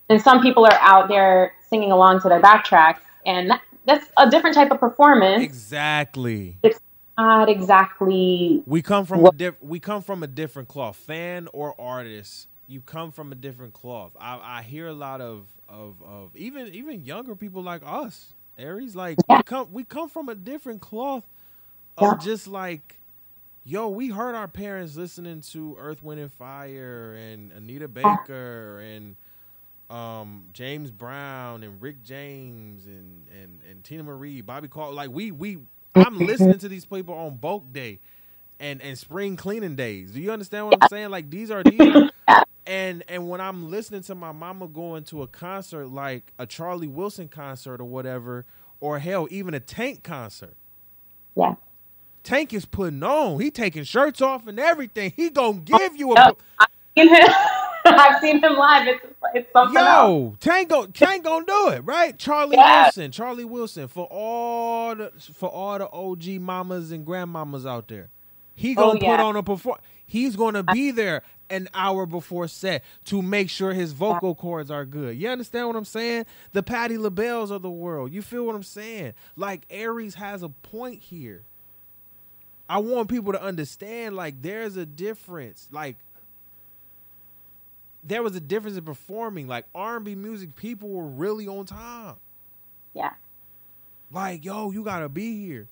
[0.10, 4.30] and some people are out there singing along to their backtracks, and that, that's a
[4.30, 5.44] different type of performance.
[5.44, 6.58] Exactly.
[6.64, 6.80] It's
[7.18, 10.96] not exactly We come from a diff- we come from a different cloth.
[10.96, 14.12] Fan or artist, you come from a different cloth.
[14.20, 18.96] I, I hear a lot of, of of even even younger people like us, Aries.
[18.96, 21.26] Like we come we come from a different cloth
[21.98, 22.26] of Yeah.
[22.26, 22.98] just like,
[23.64, 29.16] yo, we heard our parents listening to Earth, Wind and Fire and Anita Baker and
[29.90, 34.94] um James Brown and Rick James and and and Teena Marie, Bobby Call.
[34.94, 35.60] Like we we
[35.96, 38.00] I'm listening to these people on bulk day
[38.60, 40.12] and and spring cleaning days.
[40.12, 41.10] Do you understand what I'm saying?
[41.10, 41.98] Like these are these
[42.66, 46.88] and and when I'm listening to my mama going to a concert like a Charlie
[46.88, 48.46] Wilson concert or whatever,
[48.80, 50.56] or hell, even a Tank concert.
[51.36, 51.56] Yeah.
[52.24, 53.40] Tank is putting on.
[53.40, 55.14] He taking shirts off and everything.
[55.16, 56.38] He gonna give you a Yep.
[56.98, 57.30] seen him.
[57.86, 58.88] I've seen him live.
[58.88, 60.10] It's it's something else.
[60.10, 62.18] Yo, Tank go, Tank gonna do it, right?
[62.18, 62.84] Charlie Yeah.
[62.84, 68.10] Wilson, Charlie Wilson for all the for all the OG mamas and grandmamas out there.
[68.56, 69.24] He Oh, gonna put yeah.
[69.24, 69.80] on a perform.
[70.06, 74.70] he's going to be there an hour before set to make sure his vocal cords
[74.72, 75.18] are good.
[75.18, 76.26] You understand what I'm saying?
[76.54, 78.12] The Patti LaBelle's of the world.
[78.14, 79.14] You feel what I'm saying?
[79.36, 81.44] Like Aries has a point here.
[82.72, 85.68] I want people to understand like there's a difference.
[85.72, 85.98] Like
[88.02, 89.46] there was a difference in performing.
[89.46, 92.16] Like R&B music, people were really on time.
[92.94, 93.12] Yeah.
[94.10, 95.68] Like, yo, you gotta be here.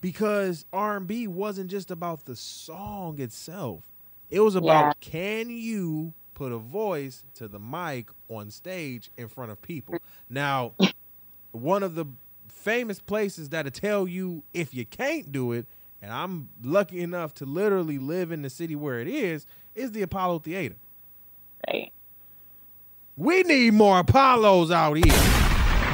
[0.00, 3.84] Because R&B wasn't just about the song itself.
[4.28, 4.92] It was about yeah.
[5.00, 9.98] can you put a voice to the mic on stage in front of people.
[10.28, 10.72] Now,
[11.52, 12.06] one of the
[12.48, 15.64] famous places that'll tell you if you can't do it
[16.02, 20.02] and I'm lucky enough to literally live in the city where it is, is the
[20.02, 20.74] Apollo Theater.
[21.68, 21.92] Right.
[23.16, 25.06] We need more Apollos out here.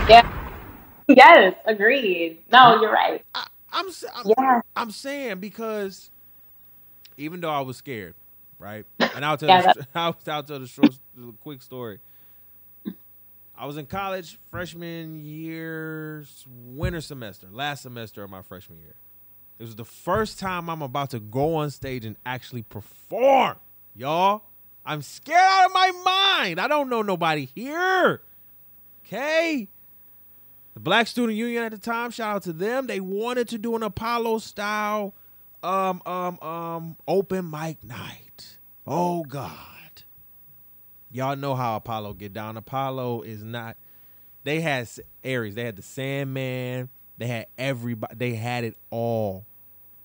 [0.09, 0.35] Yeah.
[1.07, 2.39] Yes, agreed.
[2.51, 3.25] No, you're right.
[3.35, 4.61] I, am I'm, yeah.
[4.75, 6.11] I'm saying because
[7.19, 8.15] even though I was scared,
[8.59, 8.87] right?
[9.15, 11.99] And I'll tell yeah, the, I'll, I'll tell the short, the quick story.
[13.57, 18.95] I was in college freshman year, winter semester, last semester of my freshman year.
[19.59, 23.57] It was the first time I'm about to go on stage and actually perform,
[23.95, 24.43] y'all.
[24.87, 26.61] I'm scared out of my mind.
[26.61, 28.23] I don't know nobody here.
[29.05, 29.69] Okay.
[30.75, 32.87] The Black Student Union at the time, shout out to them.
[32.87, 35.15] They wanted to do an Apollo style
[35.63, 38.59] um um um open mic night.
[38.87, 39.53] Oh God.
[41.11, 42.57] Y'all know how Apollo get down.
[42.57, 43.77] Apollo is not
[44.45, 44.89] they had
[45.25, 46.89] Aries, they had the Sandman,
[47.19, 49.45] they had everybody they had it all.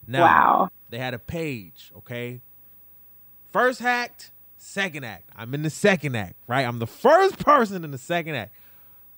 [0.07, 0.69] Now, wow.
[0.89, 2.41] They had a page, okay?
[3.51, 5.29] First act, second act.
[5.35, 6.67] I'm in the second act, right?
[6.67, 8.53] I'm the first person in the second act.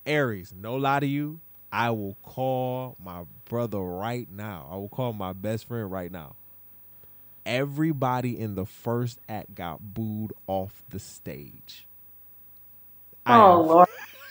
[0.05, 1.39] Aries, no lie to you,
[1.71, 4.69] I will call my brother right now.
[4.71, 6.35] I will call my best friend right now.
[7.45, 11.85] Everybody in the first act got booed off the stage.
[13.25, 13.87] Oh Lord.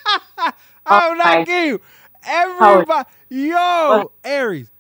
[0.38, 0.52] I'm
[0.86, 1.80] oh, not kidding you.
[2.26, 4.70] Everybody, yo, Aries,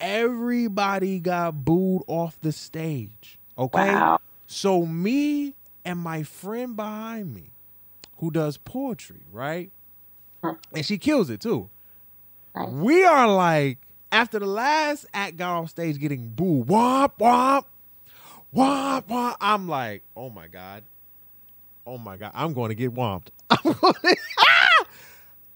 [0.00, 3.38] everybody got booed off the stage.
[3.58, 4.02] Okay.
[4.02, 4.18] Wow.
[4.46, 7.50] So me and my friend behind me,
[8.18, 9.70] who does poetry, right?
[10.74, 11.70] And she kills it too.
[12.66, 13.78] We are like,
[14.12, 17.64] after the last act got off stage getting booed, womp, womp,
[18.54, 19.36] womp, womp.
[19.40, 20.84] I'm like, oh my God.
[21.86, 22.32] Oh my God.
[22.34, 23.28] I'm going to get womped.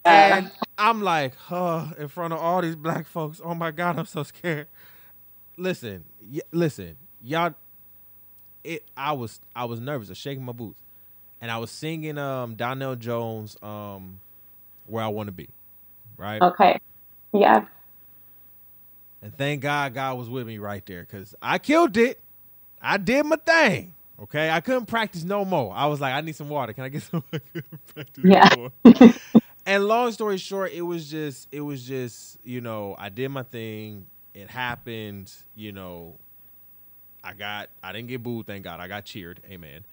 [0.06, 3.40] and I'm like, huh, in front of all these black folks.
[3.44, 4.68] Oh my God, I'm so scared.
[5.56, 7.54] Listen, y- listen, y'all.
[8.64, 8.84] It.
[8.96, 9.40] I was.
[9.56, 10.08] I was nervous.
[10.08, 10.80] I was shaking my boots,
[11.40, 14.20] and I was singing um Donell Jones um,
[14.86, 15.48] "Where I Want to Be,"
[16.18, 16.42] right?
[16.42, 16.78] Okay.
[17.32, 17.66] Yeah.
[19.22, 22.20] And thank God, God was with me right there because I killed it.
[22.82, 23.94] I did my thing.
[24.22, 25.72] Okay, I couldn't practice no more.
[25.74, 26.72] I was like, I need some water.
[26.74, 27.24] Can I get some?
[27.32, 27.44] Water?"
[28.22, 28.48] Yeah.
[28.50, 28.72] No
[29.68, 33.42] and long story short, it was just it was just, you know, I did my
[33.42, 34.06] thing.
[34.34, 36.16] It happened, you know.
[37.22, 38.80] I got I didn't get booed, thank God.
[38.80, 39.40] I got cheered.
[39.50, 39.84] Amen.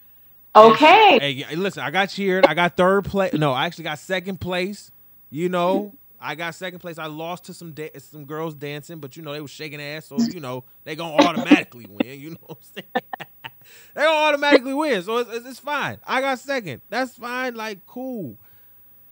[0.55, 1.19] Okay.
[1.21, 2.45] And, hey, listen, I got cheered.
[2.45, 3.33] I got third place.
[3.33, 4.91] No, I actually got second place.
[5.29, 6.97] You know, I got second place.
[6.97, 10.05] I lost to some da- some girls dancing, but you know they were shaking ass,
[10.05, 12.19] so you know they gonna automatically win.
[12.19, 13.05] You know what I'm saying?
[13.93, 15.97] they gonna automatically win, so it's, it's, it's fine.
[16.07, 16.81] I got second.
[16.89, 17.55] That's fine.
[17.55, 18.37] Like cool.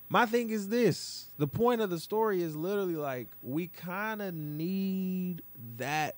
[0.09, 4.33] My thing is this the point of the story is literally like we kind of
[4.33, 5.41] need
[5.77, 6.15] that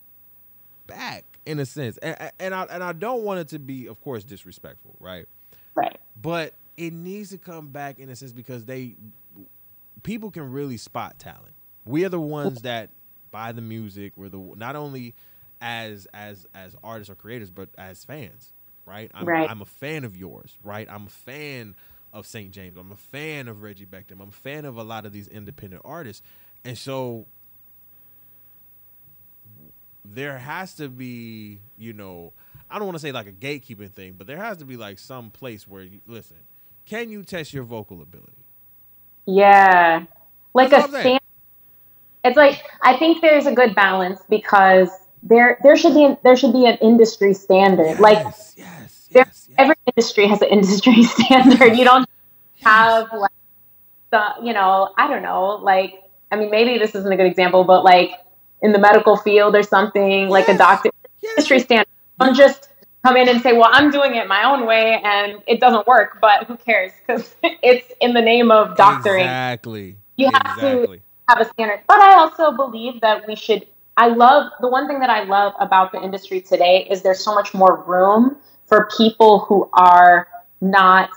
[0.87, 1.97] back in a sense.
[1.97, 5.27] And, and I and I don't want it to be of course disrespectful, right?
[5.75, 5.97] Right.
[6.21, 8.95] But it needs to come back in a sense because they
[10.03, 11.53] people can really spot talent.
[11.85, 12.89] We are the ones that
[13.31, 14.13] buy the music.
[14.15, 15.13] We're the not only
[15.61, 18.53] as as as artists or creators, but as fans,
[18.85, 19.11] right?
[19.13, 19.49] I'm, right.
[19.49, 20.87] I'm a fan of yours, right?
[20.89, 21.75] I'm a fan
[22.15, 22.78] of Saint Jaimz.
[22.78, 24.21] I'm a fan of Reggie Beckham.
[24.21, 26.23] I'm a fan of a lot of these independent artists.
[26.63, 27.25] And so
[30.06, 32.32] there has to be, you know,
[32.72, 34.97] I don't want to say like a gatekeeping thing, but there has to be like
[34.97, 36.38] some place where you listen,
[36.86, 38.32] can you test your vocal ability?
[39.26, 40.05] Yeah.
[40.53, 41.20] Like That's a stand-
[42.24, 44.89] it's like I think there's a good balance because
[45.22, 47.86] there there should be there should be an industry standard.
[47.86, 48.26] Yes, like
[48.57, 51.78] yes yes, every industry has an industry standard.
[51.78, 52.08] You don't
[52.62, 53.32] have like
[54.12, 55.95] the, you know, I don't know, like,
[56.32, 58.12] I mean, maybe this isn't a good example, but like
[58.62, 60.89] in the medical field or something, like a doctor
[61.30, 61.88] industry standard.
[62.20, 62.70] Don't just
[63.06, 66.20] come in and say, well, I'm doing it my own way and it doesn't work,
[66.22, 66.91] but who cares?
[67.06, 69.24] Because it's in the name of doctoring.
[69.24, 69.97] Exactly.
[70.18, 70.97] You have exactly.
[70.97, 71.82] to have a standard.
[71.88, 75.53] But I also believe that we should I love the one thing that I love
[75.60, 80.28] about the industry today is there's so much more room for people who are
[80.61, 81.09] not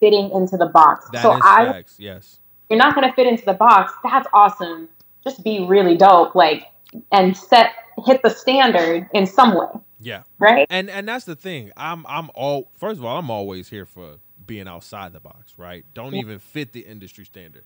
[0.00, 1.08] fitting into the box.
[1.12, 1.96] That so I facts.
[1.98, 2.38] Yes.
[2.68, 3.92] you're not going to fit into the box.
[4.02, 4.88] That's awesome.
[5.24, 6.64] Just be really dope like
[7.10, 7.72] and set
[8.06, 9.66] hit the standard in some way,
[10.00, 10.22] Yeah.
[10.38, 10.66] right?
[10.70, 11.70] And and that's the thing.
[11.76, 14.16] I'm I'm all first of all, I'm always here for
[14.46, 15.84] being outside the box, right?
[15.94, 16.20] Don't Yeah.
[16.20, 17.62] even fit the industry standard.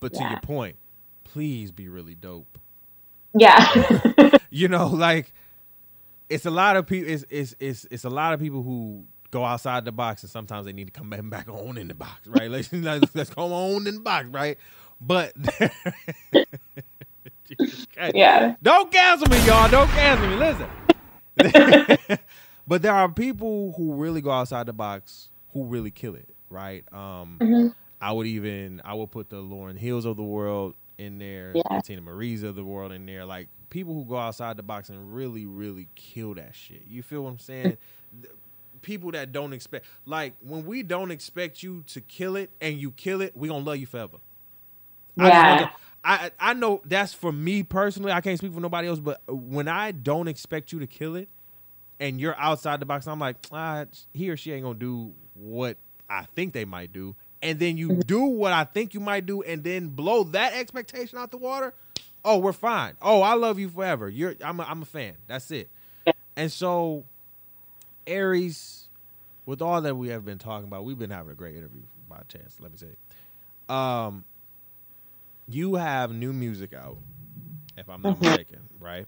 [0.00, 0.30] But to Yeah.
[0.32, 0.76] your point,
[1.24, 2.58] please be really dope.
[3.34, 3.64] Yeah.
[4.50, 5.32] You know, like
[6.28, 9.44] it's a lot of people it's it's it's it's a lot of people who go
[9.44, 12.26] outside the box and sometimes they need to come back back on in the box,
[12.26, 12.50] right?
[12.50, 14.58] Let's let's, let's come on in the box, right?
[15.00, 15.32] But
[18.14, 18.54] yeah.
[18.62, 19.70] Don't cancel me, y'all.
[19.70, 20.36] Don't cancel me.
[20.36, 20.68] Listen.
[22.66, 26.84] but there are people who really go outside the box who really kill it, right?
[26.92, 27.74] Um, Mhm.
[28.00, 31.80] I would even I would put the Lauryn Hills of the world in there, Yeah.
[31.80, 35.14] Teena Marie's of the world in there, like people who go outside the box and
[35.14, 36.82] really, really kill that shit.
[36.88, 37.76] You feel what I'm saying?
[38.80, 42.92] People that don't expect, like when we don't expect you to kill it and you
[42.92, 44.18] kill it, we gonna love you forever.
[45.18, 45.70] I, Yeah.
[46.04, 48.12] I I know that's for me personally.
[48.12, 51.28] I can't speak for nobody else, but when I don't expect you to kill it,
[51.98, 55.76] and you're outside the box, I'm like, ah, he or she ain't gonna do what
[56.08, 59.42] I think they might do, and then you do what I think you might do,
[59.42, 61.74] and then blow that expectation out the water.
[62.24, 62.96] Oh, we're fine.
[63.00, 64.08] Oh, I love you forever.
[64.08, 65.16] You're I'm a, I'm a fan.
[65.26, 65.70] That's it.
[66.36, 67.06] And so,
[68.06, 68.88] Aries,
[69.46, 72.20] with all that we have been talking about, we've been having a great interview by
[72.28, 72.56] chance.
[72.60, 72.96] Let me say,
[73.74, 74.24] um,
[75.48, 76.98] you have new music out,
[77.76, 78.18] if I'm not Mhm.
[78.18, 79.06] mistaken, right?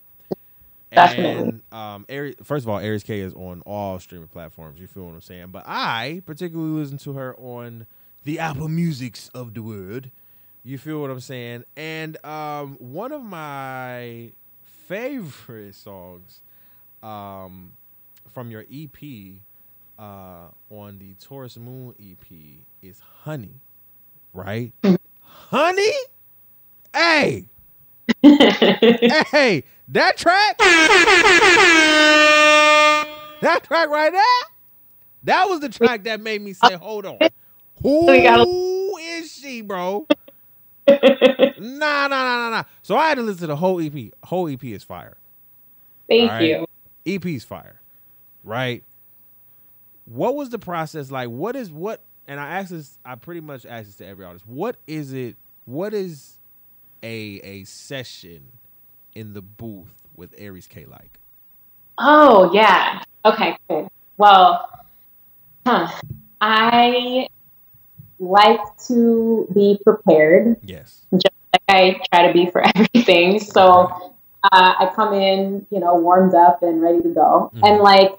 [0.95, 1.51] Definitely.
[1.51, 4.81] And um, Aries, first of all, Aries Kae is on all streaming platforms.
[4.81, 5.49] You feel what I'm saying?
[5.51, 7.87] But I particularly listen to her on
[8.25, 10.11] the Apple Musics of the world.
[10.63, 11.65] You feel what I'm saying?
[11.77, 14.33] And um, one of my
[14.87, 16.43] favorite songs
[17.03, 17.73] um,
[18.29, 18.97] from your EP
[19.99, 22.27] uh, on the Taurus Moon EP
[22.83, 23.55] is Honey,
[24.35, 24.73] right?
[25.23, 25.93] Honey?
[26.93, 27.47] Hey,
[28.23, 30.59] hey, that track,
[33.41, 34.23] that track right there,
[35.23, 37.19] that was the track that made me say, hold on.
[37.83, 40.07] Who is she, bro?
[41.61, 42.63] Nah, nah, nah, nah, nah.
[42.83, 44.13] So I had to listen to the whole EP.
[44.25, 45.17] Whole EP is fire.
[46.09, 46.43] Thank right.
[46.43, 46.67] you.
[47.05, 47.81] is fire,
[48.45, 48.83] right?
[50.07, 51.29] What was the process like?
[51.29, 52.01] What is what?
[52.27, 52.99] And I asked this.
[53.05, 54.47] I pretty much asked this to every artist.
[54.47, 55.37] What is it?
[55.67, 56.39] What is
[57.03, 58.53] a a session
[59.15, 61.21] in the booth with Aries Kae like?
[61.99, 63.03] Oh, yeah.
[63.25, 63.91] Okay, cool.
[64.17, 64.87] Well,
[65.67, 65.89] huh.
[66.41, 67.29] I
[68.21, 71.03] like to be prepared, Yes.
[71.13, 73.41] just like I try to be for everything.
[73.41, 73.89] So
[74.45, 77.51] uh, I come in, you know, warmed up and ready to go.
[77.57, 77.69] Mhm.
[77.69, 78.13] And like,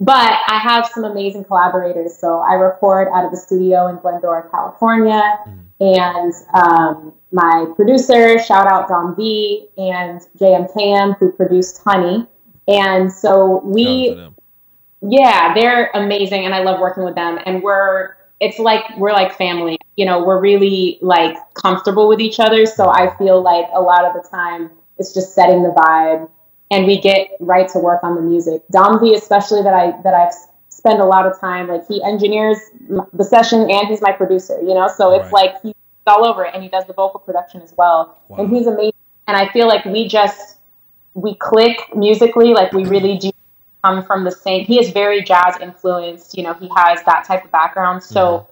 [0.00, 2.16] but I have some amazing collaborators.
[2.16, 5.22] So I record out of the studio in Glendora, California.
[5.46, 5.60] Mhm.
[5.80, 12.26] And um, my producer, shout out Dom V and JM JMKM, who produced Honey.
[12.68, 14.18] And so we
[15.06, 18.14] yeah, they're amazing and I love working with them and we're
[18.44, 19.78] it's like we're like family.
[19.96, 24.04] You know, we're really like comfortable with each other, so I feel like a lot
[24.04, 26.28] of the time it's just setting the vibe
[26.70, 28.62] and we get right to work on the music.
[28.70, 30.34] Dom V especially that I that I've
[30.68, 32.58] spent a lot of time like he engineers
[33.12, 34.88] the session and he's my producer, you know?
[34.88, 35.52] So it's Right.
[35.52, 35.74] like he's
[36.06, 38.18] all over it and he does the vocal production as well.
[38.28, 38.38] Wow.
[38.38, 38.92] And he's amazing
[39.26, 40.58] and I feel like we just
[41.14, 43.30] we click musically like we really do
[43.84, 47.44] come from the same he is very jazz influenced you know he has that type
[47.44, 48.02] of background.
[48.02, 48.48] So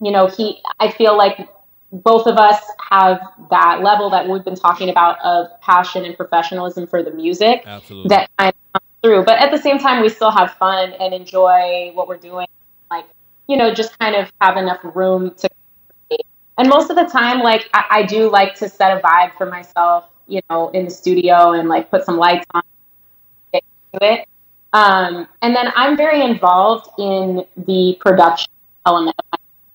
[0.00, 1.48] you know he i feel like
[1.92, 2.60] both of us
[2.90, 7.62] have that level that we've been talking about of passion and professionalism for the music
[7.66, 8.08] Absolutely.
[8.08, 9.24] that kind of comes through.
[9.24, 12.46] But at the same time we still have fun and enjoy what we're doing
[12.90, 13.06] like
[13.46, 15.48] you know just kind of have enough room to
[16.58, 19.46] and most of the time like I, I do like to set a vibe for
[19.46, 22.62] myself you know in the studio and like put some lights on
[23.52, 23.62] get
[23.92, 24.28] to it
[24.74, 28.52] um, and then i'm very involved in the production
[28.86, 29.16] element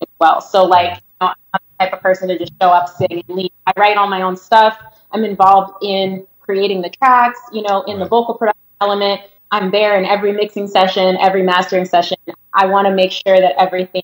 [0.02, 0.41] as well.
[0.41, 3.24] So like you know, i'm not the type of person to just show up sing
[3.28, 3.52] and leave.
[3.66, 4.78] I write all my own stuff.
[5.12, 9.22] I'm involved in creating the tracks you know in the vocal production element.
[9.52, 12.18] I'm there in every mixing session every mastering session.
[12.54, 14.04] I want to make sure that everything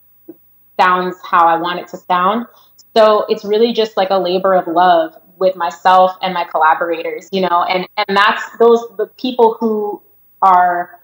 [0.80, 2.48] sounds how i want it to sound.
[2.96, 7.42] So it's really just like a labor of love with myself and my collaborators you
[7.42, 10.02] know and and that's those the people who
[10.42, 11.00] are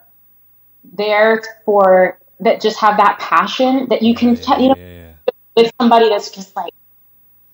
[0.83, 5.31] there for that just have that passion that you can Yeah, you know yeah, yeah.
[5.55, 6.73] with somebody that's just like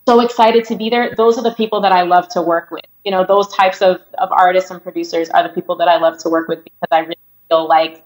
[0.07, 1.13] so excited to be there.
[1.15, 2.85] Those are the people that I love to work with.
[3.03, 6.17] You know, those types of, of artists and producers are the people that I love
[6.19, 7.17] to work with because I really
[7.49, 8.05] feel like,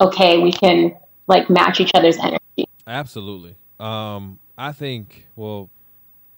[0.00, 0.96] okay, we can
[1.28, 2.68] like match each other's energy.
[2.86, 3.54] Absolutely.
[3.78, 5.70] Um, I think, well,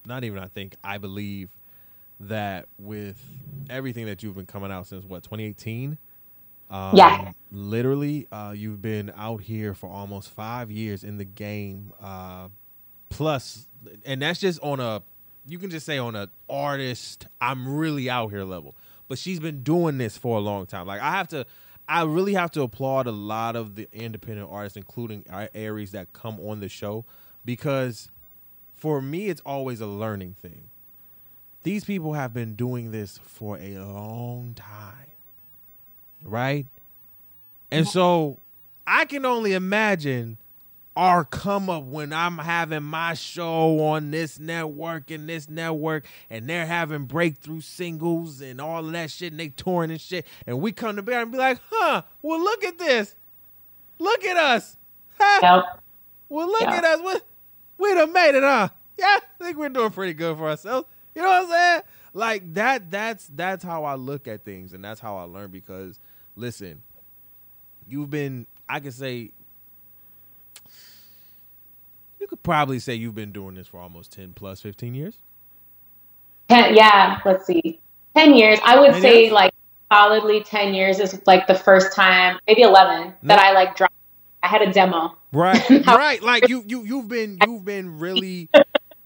[0.04, 1.48] not even I think, I believe
[2.20, 3.22] that with
[3.70, 5.96] everything that you've been coming out since what, 2018?
[6.70, 7.32] Um, yeah.
[7.50, 11.92] Literally, uh, you've been out here for almost five years in the game.
[12.00, 12.48] Uh,
[13.08, 13.68] plus,
[14.06, 15.02] and that's just on a,
[15.46, 18.76] you can just say on a artist, I'm really out here level.
[19.08, 20.86] But she's been doing this for a long time.
[20.86, 21.44] Like I have to,
[21.88, 26.38] I really have to applaud a lot of the independent artists, including Aries, that come
[26.40, 27.04] on the show
[27.44, 28.10] because
[28.74, 30.70] for me, it's always a learning thing.
[31.64, 35.09] These people have been doing this for a long time,
[36.22, 36.66] right?
[37.70, 38.38] And so
[38.86, 40.38] I can only imagine
[40.96, 46.48] our come up when I'm having my show on this network and this network, and
[46.48, 50.72] they're having breakthrough singles and all that shit, and they touring and shit, and we
[50.72, 53.14] come to bear and be like, huh, well, look at this.
[53.98, 54.76] Look at us.
[55.18, 55.40] Huh?
[55.42, 55.82] Yep.
[56.28, 56.72] Well, look yep.
[56.72, 57.00] at us.
[57.04, 57.14] We,
[57.78, 58.68] we done made it, huh?
[58.98, 60.86] Yeah, I think we're doing pretty good for ourselves.
[61.14, 61.82] You know what I'm saying?
[62.12, 65.98] Like that, that's that's how I look at things, and that's how I learn because
[66.36, 66.82] listen,
[67.88, 69.32] you've been I can say
[72.20, 75.16] you could probably say you've been doing this for almost 10 plus 15 years.
[76.50, 77.80] yeah, let's see.
[78.16, 78.58] 10 years.
[78.64, 79.32] I would say years?
[79.32, 79.52] like
[79.90, 83.94] solidly 10 years is like the first time, maybe 11 that I like dropped.
[84.42, 85.16] I had a demo.
[85.32, 85.62] Right.
[85.86, 86.22] right.
[86.22, 88.48] Like you you you've been you've been really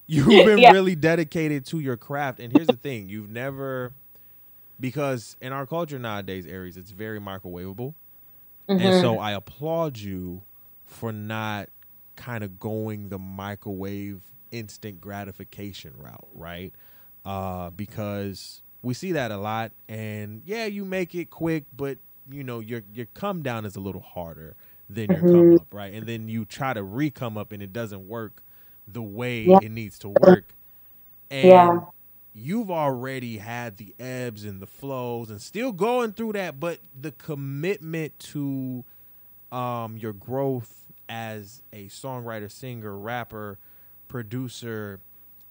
[0.07, 0.70] you've been yeah.
[0.70, 3.93] really dedicated to your craft and here's the thing, you've never
[4.81, 7.95] because in our culture nowadays, Aries, it's very microwavable.
[8.68, 8.81] Mm-hmm.
[8.81, 10.43] And so I applaud you
[10.87, 11.68] for not
[12.16, 14.20] kind of going the microwave
[14.51, 16.72] instant gratification route, right?
[17.25, 21.99] Uh, because we see that a lot, and yeah, you make it quick, but
[22.31, 24.57] you know your your come down is a little harder
[24.89, 25.33] than your mm-hmm.
[25.33, 25.93] come up, right?
[25.93, 28.43] And then you try to re come up, and it doesn't work
[28.87, 29.59] the way yeah.
[29.62, 30.55] it needs to work,
[31.31, 31.79] and yeah.
[32.35, 37.12] You've already had the ebbs and the flows, and still going through that, but the
[37.12, 38.85] commitment to
[39.53, 43.59] um, your growth as a songwriter, singer, rapper,
[44.09, 45.01] producer,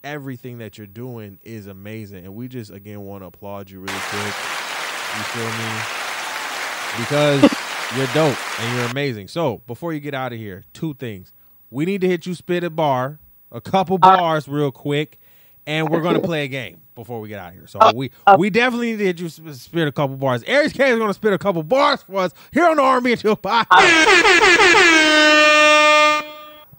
[0.03, 2.25] everything that you're doing is amazing.
[2.25, 4.33] And we just again want to applaud you really quick.
[5.15, 5.81] You feel me?
[6.97, 7.41] Because
[7.97, 9.27] you're dope and you're amazing.
[9.27, 11.31] So before you get out of here, two things.
[11.69, 13.19] We need to hit you spit a bar,
[13.51, 15.19] a couple bars real quick,
[15.65, 17.67] and we're gonna play a game before we get out of here.
[17.67, 20.43] So uh, we uh, we definitely need to hit you spit a couple bars.
[20.43, 23.37] Aries Kae is gonna spit a couple bars for us here on the R&B Chill
[23.37, 23.67] podcast.
[23.71, 23.83] Uh,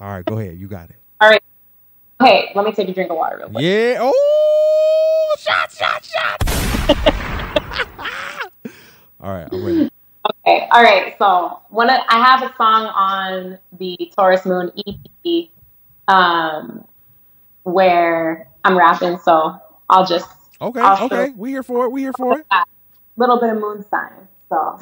[0.01, 0.59] all right, go ahead.
[0.59, 0.97] You got it.
[1.21, 1.43] All right.
[2.21, 3.65] Okay, let me take a drink of water real quick.
[3.65, 3.99] Yeah.
[4.01, 6.49] Oh, shot, shot, shot.
[9.21, 9.91] all right, I'm ready.
[10.47, 10.69] Okay.
[10.71, 11.15] All right.
[11.19, 15.49] So when I, I have a song on the Taurus Moon EP,
[16.09, 16.87] um,
[17.65, 19.59] where I'm rapping, so
[19.91, 20.29] I'll just
[20.61, 20.81] okay.
[20.81, 21.91] I'll okay, we here for it.
[21.91, 22.47] We here for it.
[22.51, 22.65] A
[23.17, 24.29] little bit of moon sign.
[24.49, 24.81] So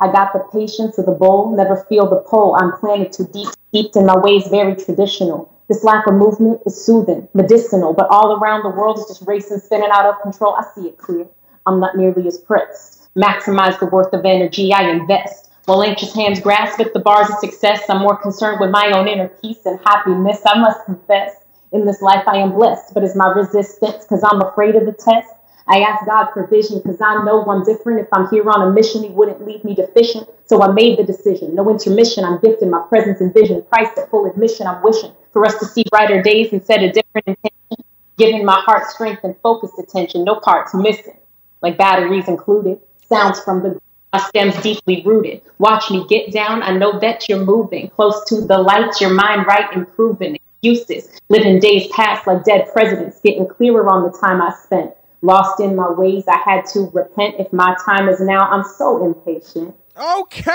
[0.00, 2.54] I got the patience of the bull, never feel the pull.
[2.54, 5.52] I'm planted too deep, steeped in my ways, very traditional.
[5.68, 9.58] This lack of movement is soothing, medicinal, but all around the world is just racing,
[9.58, 10.54] spinning out of control.
[10.54, 11.26] I see it clear.
[11.66, 13.08] I'm not nearly as pressed.
[13.14, 15.47] Maximize the worth of energy I invest.
[15.68, 19.06] While anxious hands grasp at the bars of success, I'm more concerned with my own
[19.06, 20.40] inner peace and happiness.
[20.46, 24.40] I must confess, in this life I am blessed, but it's my resistance because I'm
[24.40, 25.28] afraid of the test?
[25.66, 28.00] I ask God for vision because I know I'm different.
[28.00, 30.26] If I'm here on a mission, He wouldn't leave me deficient.
[30.46, 31.54] So I made the decision.
[31.54, 32.24] No intermission.
[32.24, 33.62] I'm gifted my presence and vision.
[33.68, 34.66] Priced at full admission.
[34.66, 37.84] I'm wishing for us to see brighter days and set a different intention.
[38.16, 40.24] Giving my heart strength and focused attention.
[40.24, 41.18] No parts missing,
[41.60, 42.80] like batteries included.
[43.06, 43.78] Sounds from the
[44.12, 45.42] my stems deeply rooted.
[45.58, 46.62] Watch me get down.
[46.62, 49.00] I know that you're moving close to the light.
[49.00, 51.20] Your mind right, improving excuses.
[51.28, 53.20] Living days past like dead presidents.
[53.22, 56.24] Getting clearer on the time I spent lost in my ways.
[56.26, 57.36] I had to repent.
[57.38, 59.74] If my time is now, I'm so impatient.
[59.96, 60.50] Okay.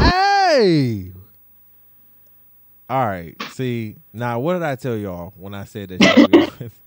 [0.00, 1.12] Hey.
[2.88, 3.34] All right.
[3.50, 6.70] See, now what did I tell y'all when I said that?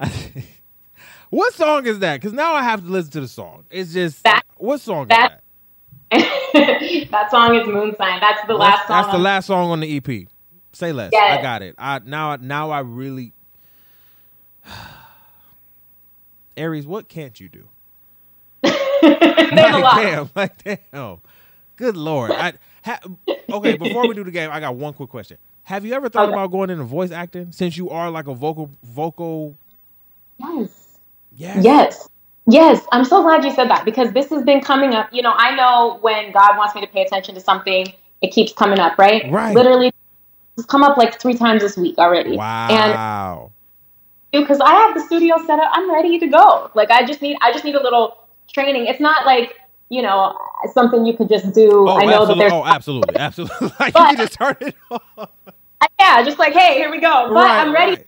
[1.30, 2.20] what song is that?
[2.20, 3.64] Because now I have to listen to the song.
[3.70, 5.42] It's just that, what song that,
[6.12, 7.08] is that?
[7.10, 8.20] that song is Moon Sign.
[8.20, 9.02] That's the last song.
[9.02, 10.28] That's the last song on the EP.
[10.72, 11.10] Say less.
[11.12, 11.38] Yes.
[11.38, 11.74] I got it.
[11.78, 13.32] I now now I really
[16.56, 17.68] Aries, what can't you do?
[18.62, 18.72] There's
[19.02, 19.96] like, a lot.
[19.96, 21.18] Damn, like damn.
[21.76, 22.30] Good lord.
[22.30, 22.52] I
[22.84, 23.00] ha,
[23.50, 23.76] okay.
[23.76, 25.38] Before we do the game, I got one quick question.
[25.62, 26.32] Have you ever thought Okay.
[26.32, 29.56] about going into voice acting since you are like a vocal vocal?
[30.40, 30.98] Yes.
[31.36, 31.64] Yes.
[31.64, 32.08] Yes.
[32.46, 32.86] Yes.
[32.92, 35.08] I'm so glad you said that because this has been coming up.
[35.12, 38.52] You know, I know when God wants me to pay attention to something, it keeps
[38.52, 39.30] coming up, right?
[39.30, 39.54] Right.
[39.54, 39.92] Literally,
[40.56, 42.30] it's come up like three times this week already.
[42.30, 43.52] And Wow.
[44.32, 46.70] because I have the studio set up, I'm ready to go.
[46.74, 48.16] Like I just need, I just need a little
[48.52, 48.86] training.
[48.86, 49.54] It's not like
[49.88, 50.38] you know
[50.72, 51.88] something you could just do.
[51.88, 52.38] Oh, I know that absolutely.
[52.38, 53.16] there's, Oh, absolutely.
[53.16, 53.72] Absolutely.
[53.80, 55.28] like But- you can just turn it on.
[55.98, 57.26] yeah, just like hey, here we go.
[57.28, 58.06] But Right, I'm ready, right.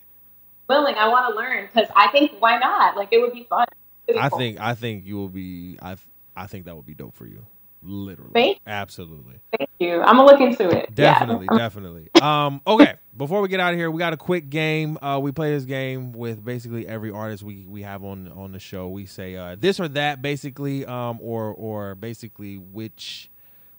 [0.72, 0.94] Willing.
[0.96, 2.96] I want to learn because I think why not?
[2.96, 3.66] Like it would be fun.
[4.08, 4.38] Be I cool.
[4.38, 5.96] think I think you will be I
[6.34, 7.46] I think that would be dope for you.
[7.84, 8.30] Literally.
[8.32, 9.40] Thank- Absolutely.
[9.58, 10.00] Thank you.
[10.02, 10.94] I'm gonna look into it.
[10.94, 11.58] Definitely, Yeah.
[11.58, 12.08] definitely.
[12.22, 14.96] Um, okay, before we get out of here, we got a quick game.
[15.02, 18.60] Uh, we play this game with basically every artist we, we have on on the
[18.60, 18.88] show.
[18.88, 23.28] We say uh, this or that, basically, um, or or basically which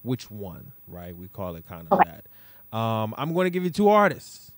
[0.01, 1.15] which one, right?
[1.15, 2.09] We call it kind of Okay.
[2.11, 2.77] that.
[2.77, 4.51] Um, I'm going to give you two artists,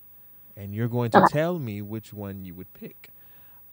[0.56, 3.10] and you're going to tell me which one you would pick.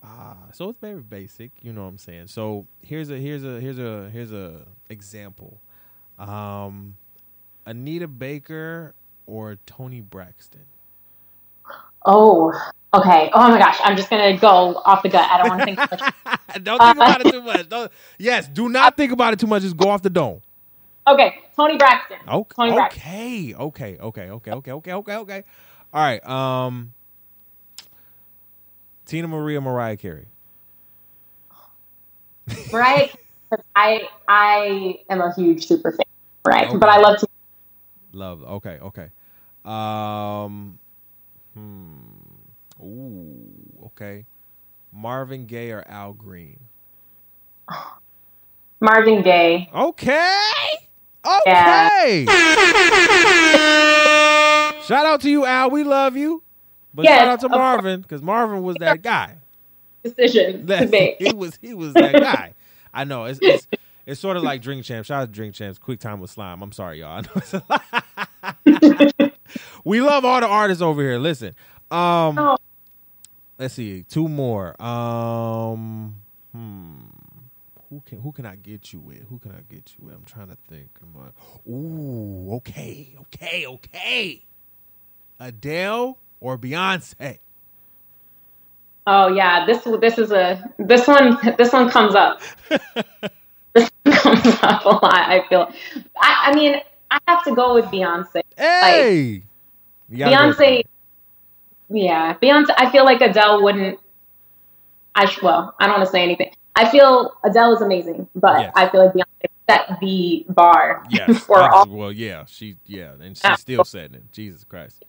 [0.03, 2.27] Uh, so it's very basic, you know what I'm saying.
[2.27, 5.61] So here's a here's a here's a here's a example.
[6.19, 6.97] Um,
[7.65, 8.93] Anita Baker
[9.25, 10.65] or Toni Braxton?
[12.05, 12.51] Oh,
[12.93, 13.29] okay.
[13.33, 15.29] Oh my gosh, I'm just gonna go off the gut.
[15.29, 15.79] I don't want to think.
[15.79, 16.13] too much.
[16.63, 17.69] Don't think about it too much.
[17.69, 19.63] Don't, yes, do not think about it too much.
[19.63, 20.41] Just go off the dome.
[21.07, 22.17] Okay, Toni Braxton.
[22.27, 23.01] Okay, Toni Braxton.
[23.01, 25.43] okay, okay, okay, okay, okay, okay, okay, okay.
[25.93, 26.25] All right.
[26.27, 26.93] Um,
[29.05, 30.25] Teena Marie, Mariah Carey.
[32.71, 33.09] Mariah,
[33.49, 36.05] because I I am a huge super fan,
[36.45, 36.67] right?
[36.67, 36.77] Okay.
[36.77, 37.27] But I love to.
[38.11, 38.43] Love.
[38.43, 39.09] Okay, okay.
[39.63, 40.79] Um,
[41.53, 41.93] hmm.
[42.81, 44.25] Ooh, okay.
[44.91, 46.59] Marvin Gaye or Al Green?
[48.81, 49.69] Marvin Gaye.
[49.73, 50.39] Okay.
[51.45, 51.89] Yeah.
[54.85, 55.69] Shout out to you, Al.
[55.69, 56.43] We love you.
[56.93, 57.49] But Yes, shout out to.
[57.49, 59.37] Marvin because Marvin was that guy.
[60.03, 61.15] Decision to That, make.
[61.19, 62.53] he was he was that guy.
[62.93, 63.25] I know.
[63.25, 63.67] It's it's,
[64.05, 65.07] it's sort of like Drink Champs.
[65.07, 65.79] Shout out to Drink Champs.
[65.79, 66.61] Quick time with slime.
[66.61, 67.17] I'm sorry, y'all.
[67.17, 69.33] I know it's a lot.
[69.83, 71.17] we love all the artists over here.
[71.17, 71.55] Listen.
[71.89, 72.57] Um Oh.
[73.57, 74.03] let's see.
[74.03, 74.79] Two more.
[74.81, 76.15] Um
[76.51, 76.95] hmm.
[77.89, 79.23] Who can who can I get you with?
[79.29, 80.15] Who can I get you with?
[80.15, 80.89] I'm trying to think.
[81.01, 81.33] I'm like,
[81.67, 84.43] ooh, okay, okay, okay.
[85.43, 87.39] Adele or Beyonce?
[89.05, 92.41] Oh yeah, this this is a this one this one comes up.
[93.73, 95.13] this one comes up a lot.
[95.13, 95.69] I feel.
[96.17, 96.75] I, I mean,
[97.11, 98.41] I have to go with Beyonce.
[98.57, 99.43] Hey,
[100.09, 100.83] You gotta go with Beyonce.
[101.89, 102.73] Yeah, Beyonce.
[102.77, 103.99] I feel like Adele wouldn't.
[105.15, 106.51] I well, I don't want to say anything.
[106.75, 108.73] I feel Adele is amazing, but Yes.
[108.75, 111.39] I feel like Beyonce set the bar Yes.
[111.45, 111.85] for all.
[111.87, 114.31] Well, yeah, she yeah, and she's still setting it.
[114.31, 115.03] Jesus Christ.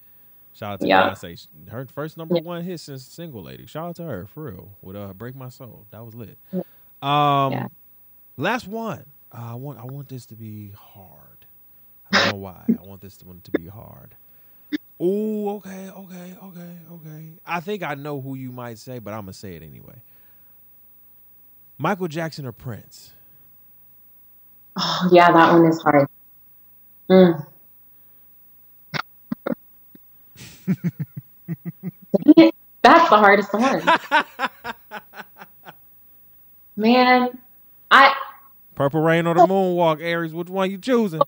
[0.55, 1.15] Shout out to Yeah.
[1.19, 1.49] Beyonce.
[1.71, 2.41] Her first number Yeah.
[2.41, 3.67] one hit since single lady.
[3.67, 4.79] Shout out to her for real.
[4.83, 5.87] With uh Break My Soul.
[5.93, 6.39] That was lit.
[7.03, 7.69] Um Yeah.
[8.37, 9.05] last one.
[9.33, 11.47] Uh, I want I want this to be hard.
[12.11, 12.67] I don't know why.
[12.79, 14.17] I want this one to be hard.
[15.01, 17.33] Oh, okay, okay, okay, okay.
[17.47, 19.97] I think I know who you might say, but I'm gonna say it anyway.
[21.79, 23.13] Michael Jackson or Prince?
[24.79, 26.09] Oh, yeah, that one is hard.
[27.11, 27.47] Mm.
[28.93, 30.54] Dang it,
[32.83, 33.83] That's the hardest one.
[36.77, 37.39] Man,
[37.91, 38.13] I
[38.75, 40.35] Purple Rain or the Moonwalk, Aries?
[40.35, 41.21] Which one you choosing?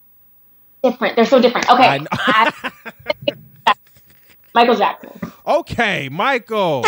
[0.83, 1.17] different.
[1.17, 1.71] They're so different.
[1.71, 2.73] Okay, I
[4.55, 5.11] Michael Jackson.
[5.47, 6.85] Okay, Michael.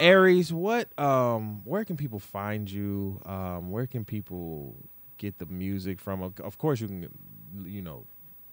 [0.00, 3.20] Aries, what um where can people find you?
[3.24, 4.76] Um where can people
[5.18, 6.22] get the music from?
[6.22, 7.08] Of- Of course you can
[7.64, 8.06] you know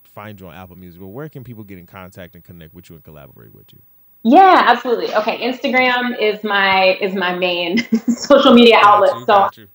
[0.10, 2.89] find you on Apple Music, but where can people get in contact and connect with
[2.89, 3.82] you and collaborate with you?
[4.24, 5.14] Yeah, absolutely.
[5.16, 9.16] Okay, Instagram is my is my main social media outlet.
[9.16, 9.68] You, So you.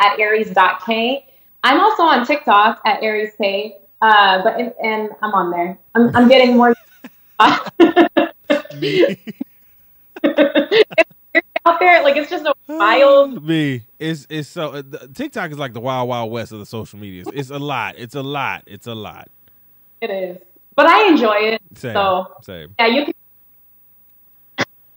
[0.00, 1.22] at aries.kae.
[1.62, 3.74] I'm also on TikTok at arieskay.
[4.02, 5.78] Uh, but and, and I'm on there.
[5.94, 6.74] I'm I'm getting more
[8.80, 9.16] Me.
[11.66, 12.02] Out there.
[12.02, 13.44] Like it's just a wild.
[13.44, 13.82] Me.
[13.98, 16.98] It's it's so uh, the- TikTok is like the wild wild west of the social
[16.98, 17.22] media.
[17.26, 17.94] It's, it's a lot.
[17.98, 18.62] It's a lot.
[18.66, 19.28] It's a lot.
[20.00, 20.38] It is,
[20.74, 21.62] but I enjoy it.
[21.74, 21.94] Same.
[21.94, 22.74] So Same.
[22.78, 23.04] yeah, you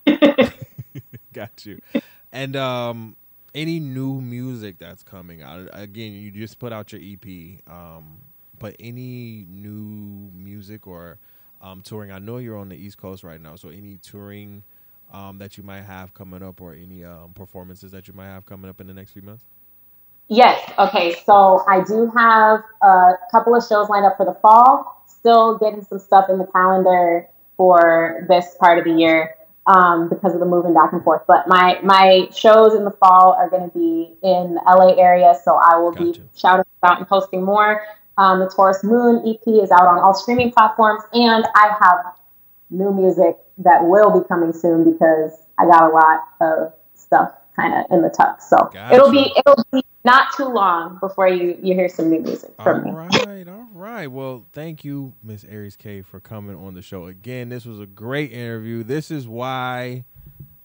[0.08, 0.50] can.
[1.34, 1.80] Got you.
[2.32, 3.16] And um
[3.56, 5.70] any new music that's coming out.
[5.74, 7.60] Again, you just put out your EP.
[7.68, 8.18] Um
[8.60, 11.18] but any new music or
[11.62, 12.12] um touring.
[12.12, 14.64] I know you're on the East Coast right now, so any touring
[15.12, 18.46] um that you might have coming up or any um performances that you might have
[18.46, 19.46] coming up in the next few months?
[20.28, 20.72] Yes.
[20.78, 21.16] Okay.
[21.26, 25.04] So I do have a couple of shows lined up for the fall.
[25.08, 29.36] Still getting some stuff in the calendar for this part of the year
[29.66, 31.24] um, because of the moving back and forth.
[31.28, 35.34] But my my shows in the fall are going to be in the LA area,
[35.44, 36.22] so I will gotcha.
[36.22, 37.84] be shouting about and posting more.
[38.18, 42.14] Um, the Taurus Moon EP is out on all streaming platforms, and I have
[42.70, 47.74] new music that will be coming soon because I got a lot of stuff kind
[47.74, 48.42] of in the tuck.
[48.42, 48.96] So gotcha.
[48.96, 52.88] it'll be it'll be not too long before you you hear some new music from
[52.88, 53.18] all me.
[53.20, 54.08] All right, all right.
[54.08, 57.50] Well, thank you, Miss Aries Kae, for coming on the show again.
[57.50, 58.84] This was a great interview.
[58.84, 60.06] This is why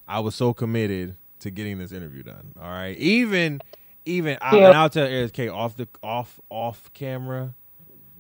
[0.06, 2.54] I was so committed to getting this interview done.
[2.60, 3.60] All right, even
[4.04, 7.54] even I, and I'll tell Aries Kae off the off off camera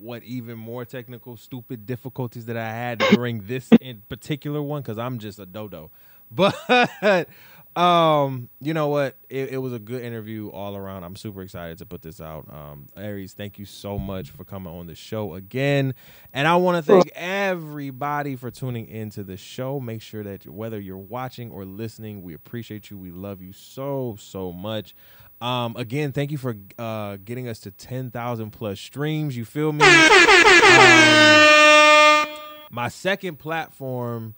[0.04, 4.98] what even more technical stupid difficulties that I had during this in particular one because
[4.98, 5.90] I'm just a dodo.
[6.30, 7.28] But
[7.76, 9.16] um, you know what?
[9.28, 11.02] It, it, was a good interview all around.
[11.02, 12.46] I'm super excited to put this out.
[12.52, 15.94] Um, Aries, thank you so much for coming on the show again.
[16.32, 19.80] And I want to thank everybody for tuning into the show.
[19.80, 22.98] Make sure that whether you're watching or listening, we appreciate you.
[22.98, 24.94] We love you so, so much.
[25.44, 29.36] Um, again, thank you for uh, getting us to 10,000 plus streams.
[29.36, 29.84] You feel me?
[29.84, 29.90] Um,
[32.70, 34.36] my second platform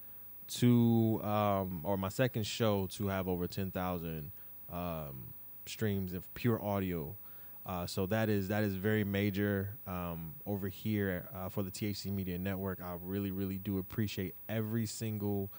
[0.48, 4.32] to um, or my second show to have over 10,000
[4.72, 5.32] um,
[5.64, 7.14] streams of pure audio.
[7.64, 12.12] Uh, so that is that is very major um, over here uh, for the THC
[12.12, 12.80] Media Network.
[12.82, 15.52] I really really do appreciate every single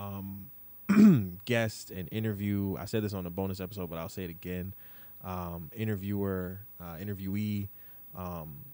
[0.00, 0.50] um,
[1.44, 2.76] guest and interview.
[2.78, 4.74] I said this on a bonus episode, but I'll say it again.
[5.24, 7.68] Um, interviewer, uh, interviewee,
[8.16, 8.64] um,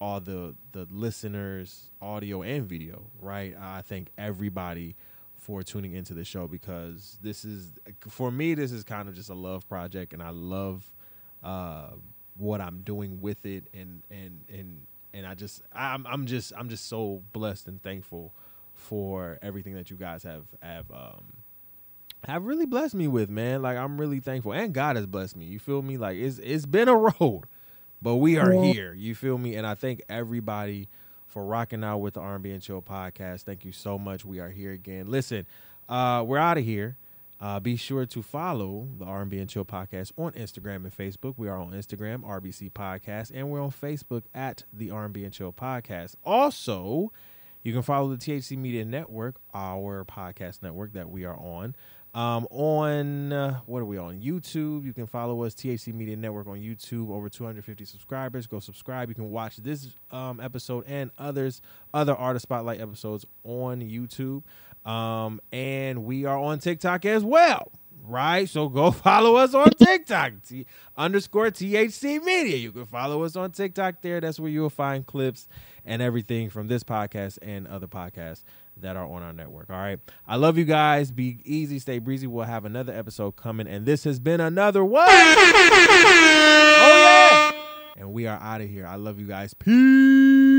[0.00, 3.56] all the the listeners, audio and video, right?
[3.58, 4.94] I thank everybody
[5.36, 7.72] for tuning into the show because this is
[8.08, 10.84] for me this is kind of just a love project and I love
[11.42, 11.88] uh,
[12.38, 16.68] what I'm doing with it and and and and I just I'm I'm just I'm
[16.68, 18.32] just so blessed and thankful
[18.74, 21.24] for everything that you guys have have um
[22.24, 23.62] have really blessed me with, man.
[23.62, 25.46] Like I'm really thankful and God has blessed me.
[25.46, 25.96] You feel me?
[25.96, 27.44] Like it's it's been a road
[28.02, 28.72] but we are yeah.
[28.72, 28.94] here.
[28.94, 29.54] You feel me?
[29.54, 30.88] And I thank everybody
[31.28, 33.42] for rocking out with the R&B and Chill podcast.
[33.42, 34.24] Thank you so much.
[34.24, 35.06] We are here again.
[35.06, 35.46] Listen,
[35.88, 36.96] uh, we're out of here.
[37.40, 41.34] Uh, be sure to follow the R&B and Chill podcast on Instagram and Facebook.
[41.36, 45.52] We are on Instagram, RBC Podcast, and we're on Facebook at the R&B and Chill
[45.52, 46.16] podcast.
[46.24, 47.12] Also,
[47.62, 51.74] you can follow the THC Media Network, our podcast network that we are on.
[52.14, 54.84] Um, on uh, what are we on YouTube?
[54.84, 57.10] You can follow us THC Media Network on YouTube.
[57.10, 58.46] Over 250 subscribers.
[58.46, 59.08] Go subscribe.
[59.08, 61.62] You can watch this um, episode and others,
[61.94, 64.42] other artist spotlight episodes on YouTube.
[64.88, 67.70] Um, and we are on TikTok as well
[68.04, 68.48] right?
[68.48, 72.56] So go follow us on TikTok, T- underscore THC Media.
[72.56, 74.20] You can follow us on TikTok there.
[74.20, 75.48] That's where you'll find clips
[75.84, 78.42] and everything from this podcast and other podcasts
[78.82, 79.70] that are on our network.
[79.70, 79.98] All right.
[80.26, 81.10] I love you guys.
[81.10, 82.26] Be easy, stay breezy.
[82.26, 83.66] We'll have another episode coming.
[83.66, 85.06] And this has been another one.
[85.08, 85.12] Oh,
[86.84, 87.52] yeah.
[87.96, 88.86] And we are out of here.
[88.86, 89.54] I love you guys.
[89.54, 90.51] Peace.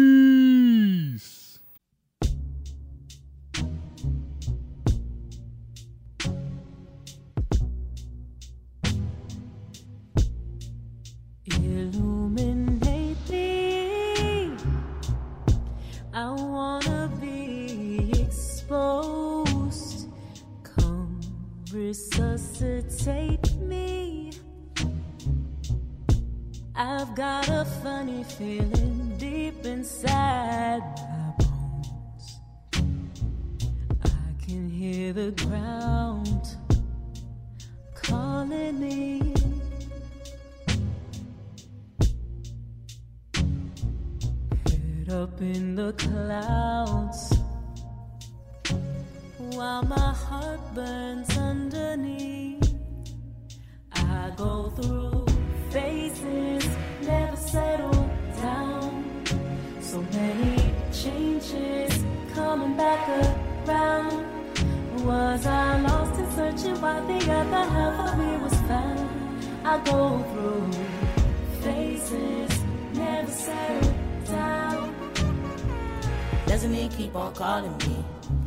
[76.53, 78.05] Doesn't it keep on calling me?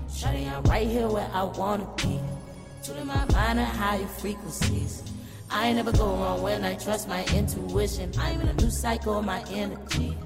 [0.09, 2.21] Shawty, I'm right here where I wanna be.
[2.81, 5.03] Tuning my mind at higher frequencies.
[5.51, 8.13] I ain't never go wrong when I trust my intuition.
[8.17, 10.17] I'm in a new cycle, my energy.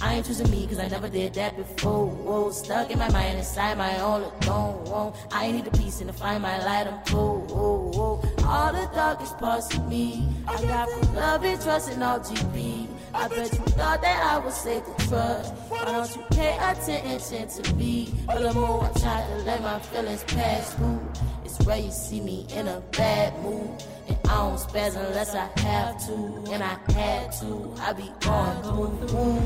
[0.00, 2.06] I ain't choosing me cause I never did that before.
[2.06, 4.86] Whoa, stuck in my mind inside my own alone.
[4.86, 5.14] Whoa.
[5.30, 6.86] I need a peace and to find my light.
[6.86, 7.50] I'm cold.
[7.50, 8.46] Whoa, whoa.
[8.46, 10.26] all the darkest parts of me.
[10.46, 12.87] I got from love and trust and all GB.
[13.14, 15.54] I bet you thought that I was safe to trust.
[15.68, 18.14] Why don't you pay attention to me?
[18.26, 21.00] But the more I try to let my feelings pass through,
[21.44, 23.82] it's rare you see me in a bad mood.
[24.08, 26.52] And I don't spaz unless I have to.
[26.52, 27.74] And I had to.
[27.80, 29.42] I be on, going through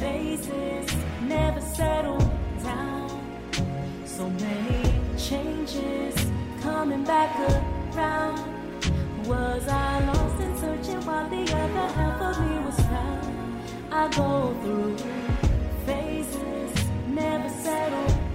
[0.00, 2.18] Phases never settle
[2.62, 3.10] down.
[4.06, 6.14] So many changes
[6.62, 7.30] coming back
[7.94, 8.38] around.
[9.26, 12.69] Was I lost in searching while the other half of me was?
[13.92, 14.96] I go through
[15.84, 18.29] phases, never settle.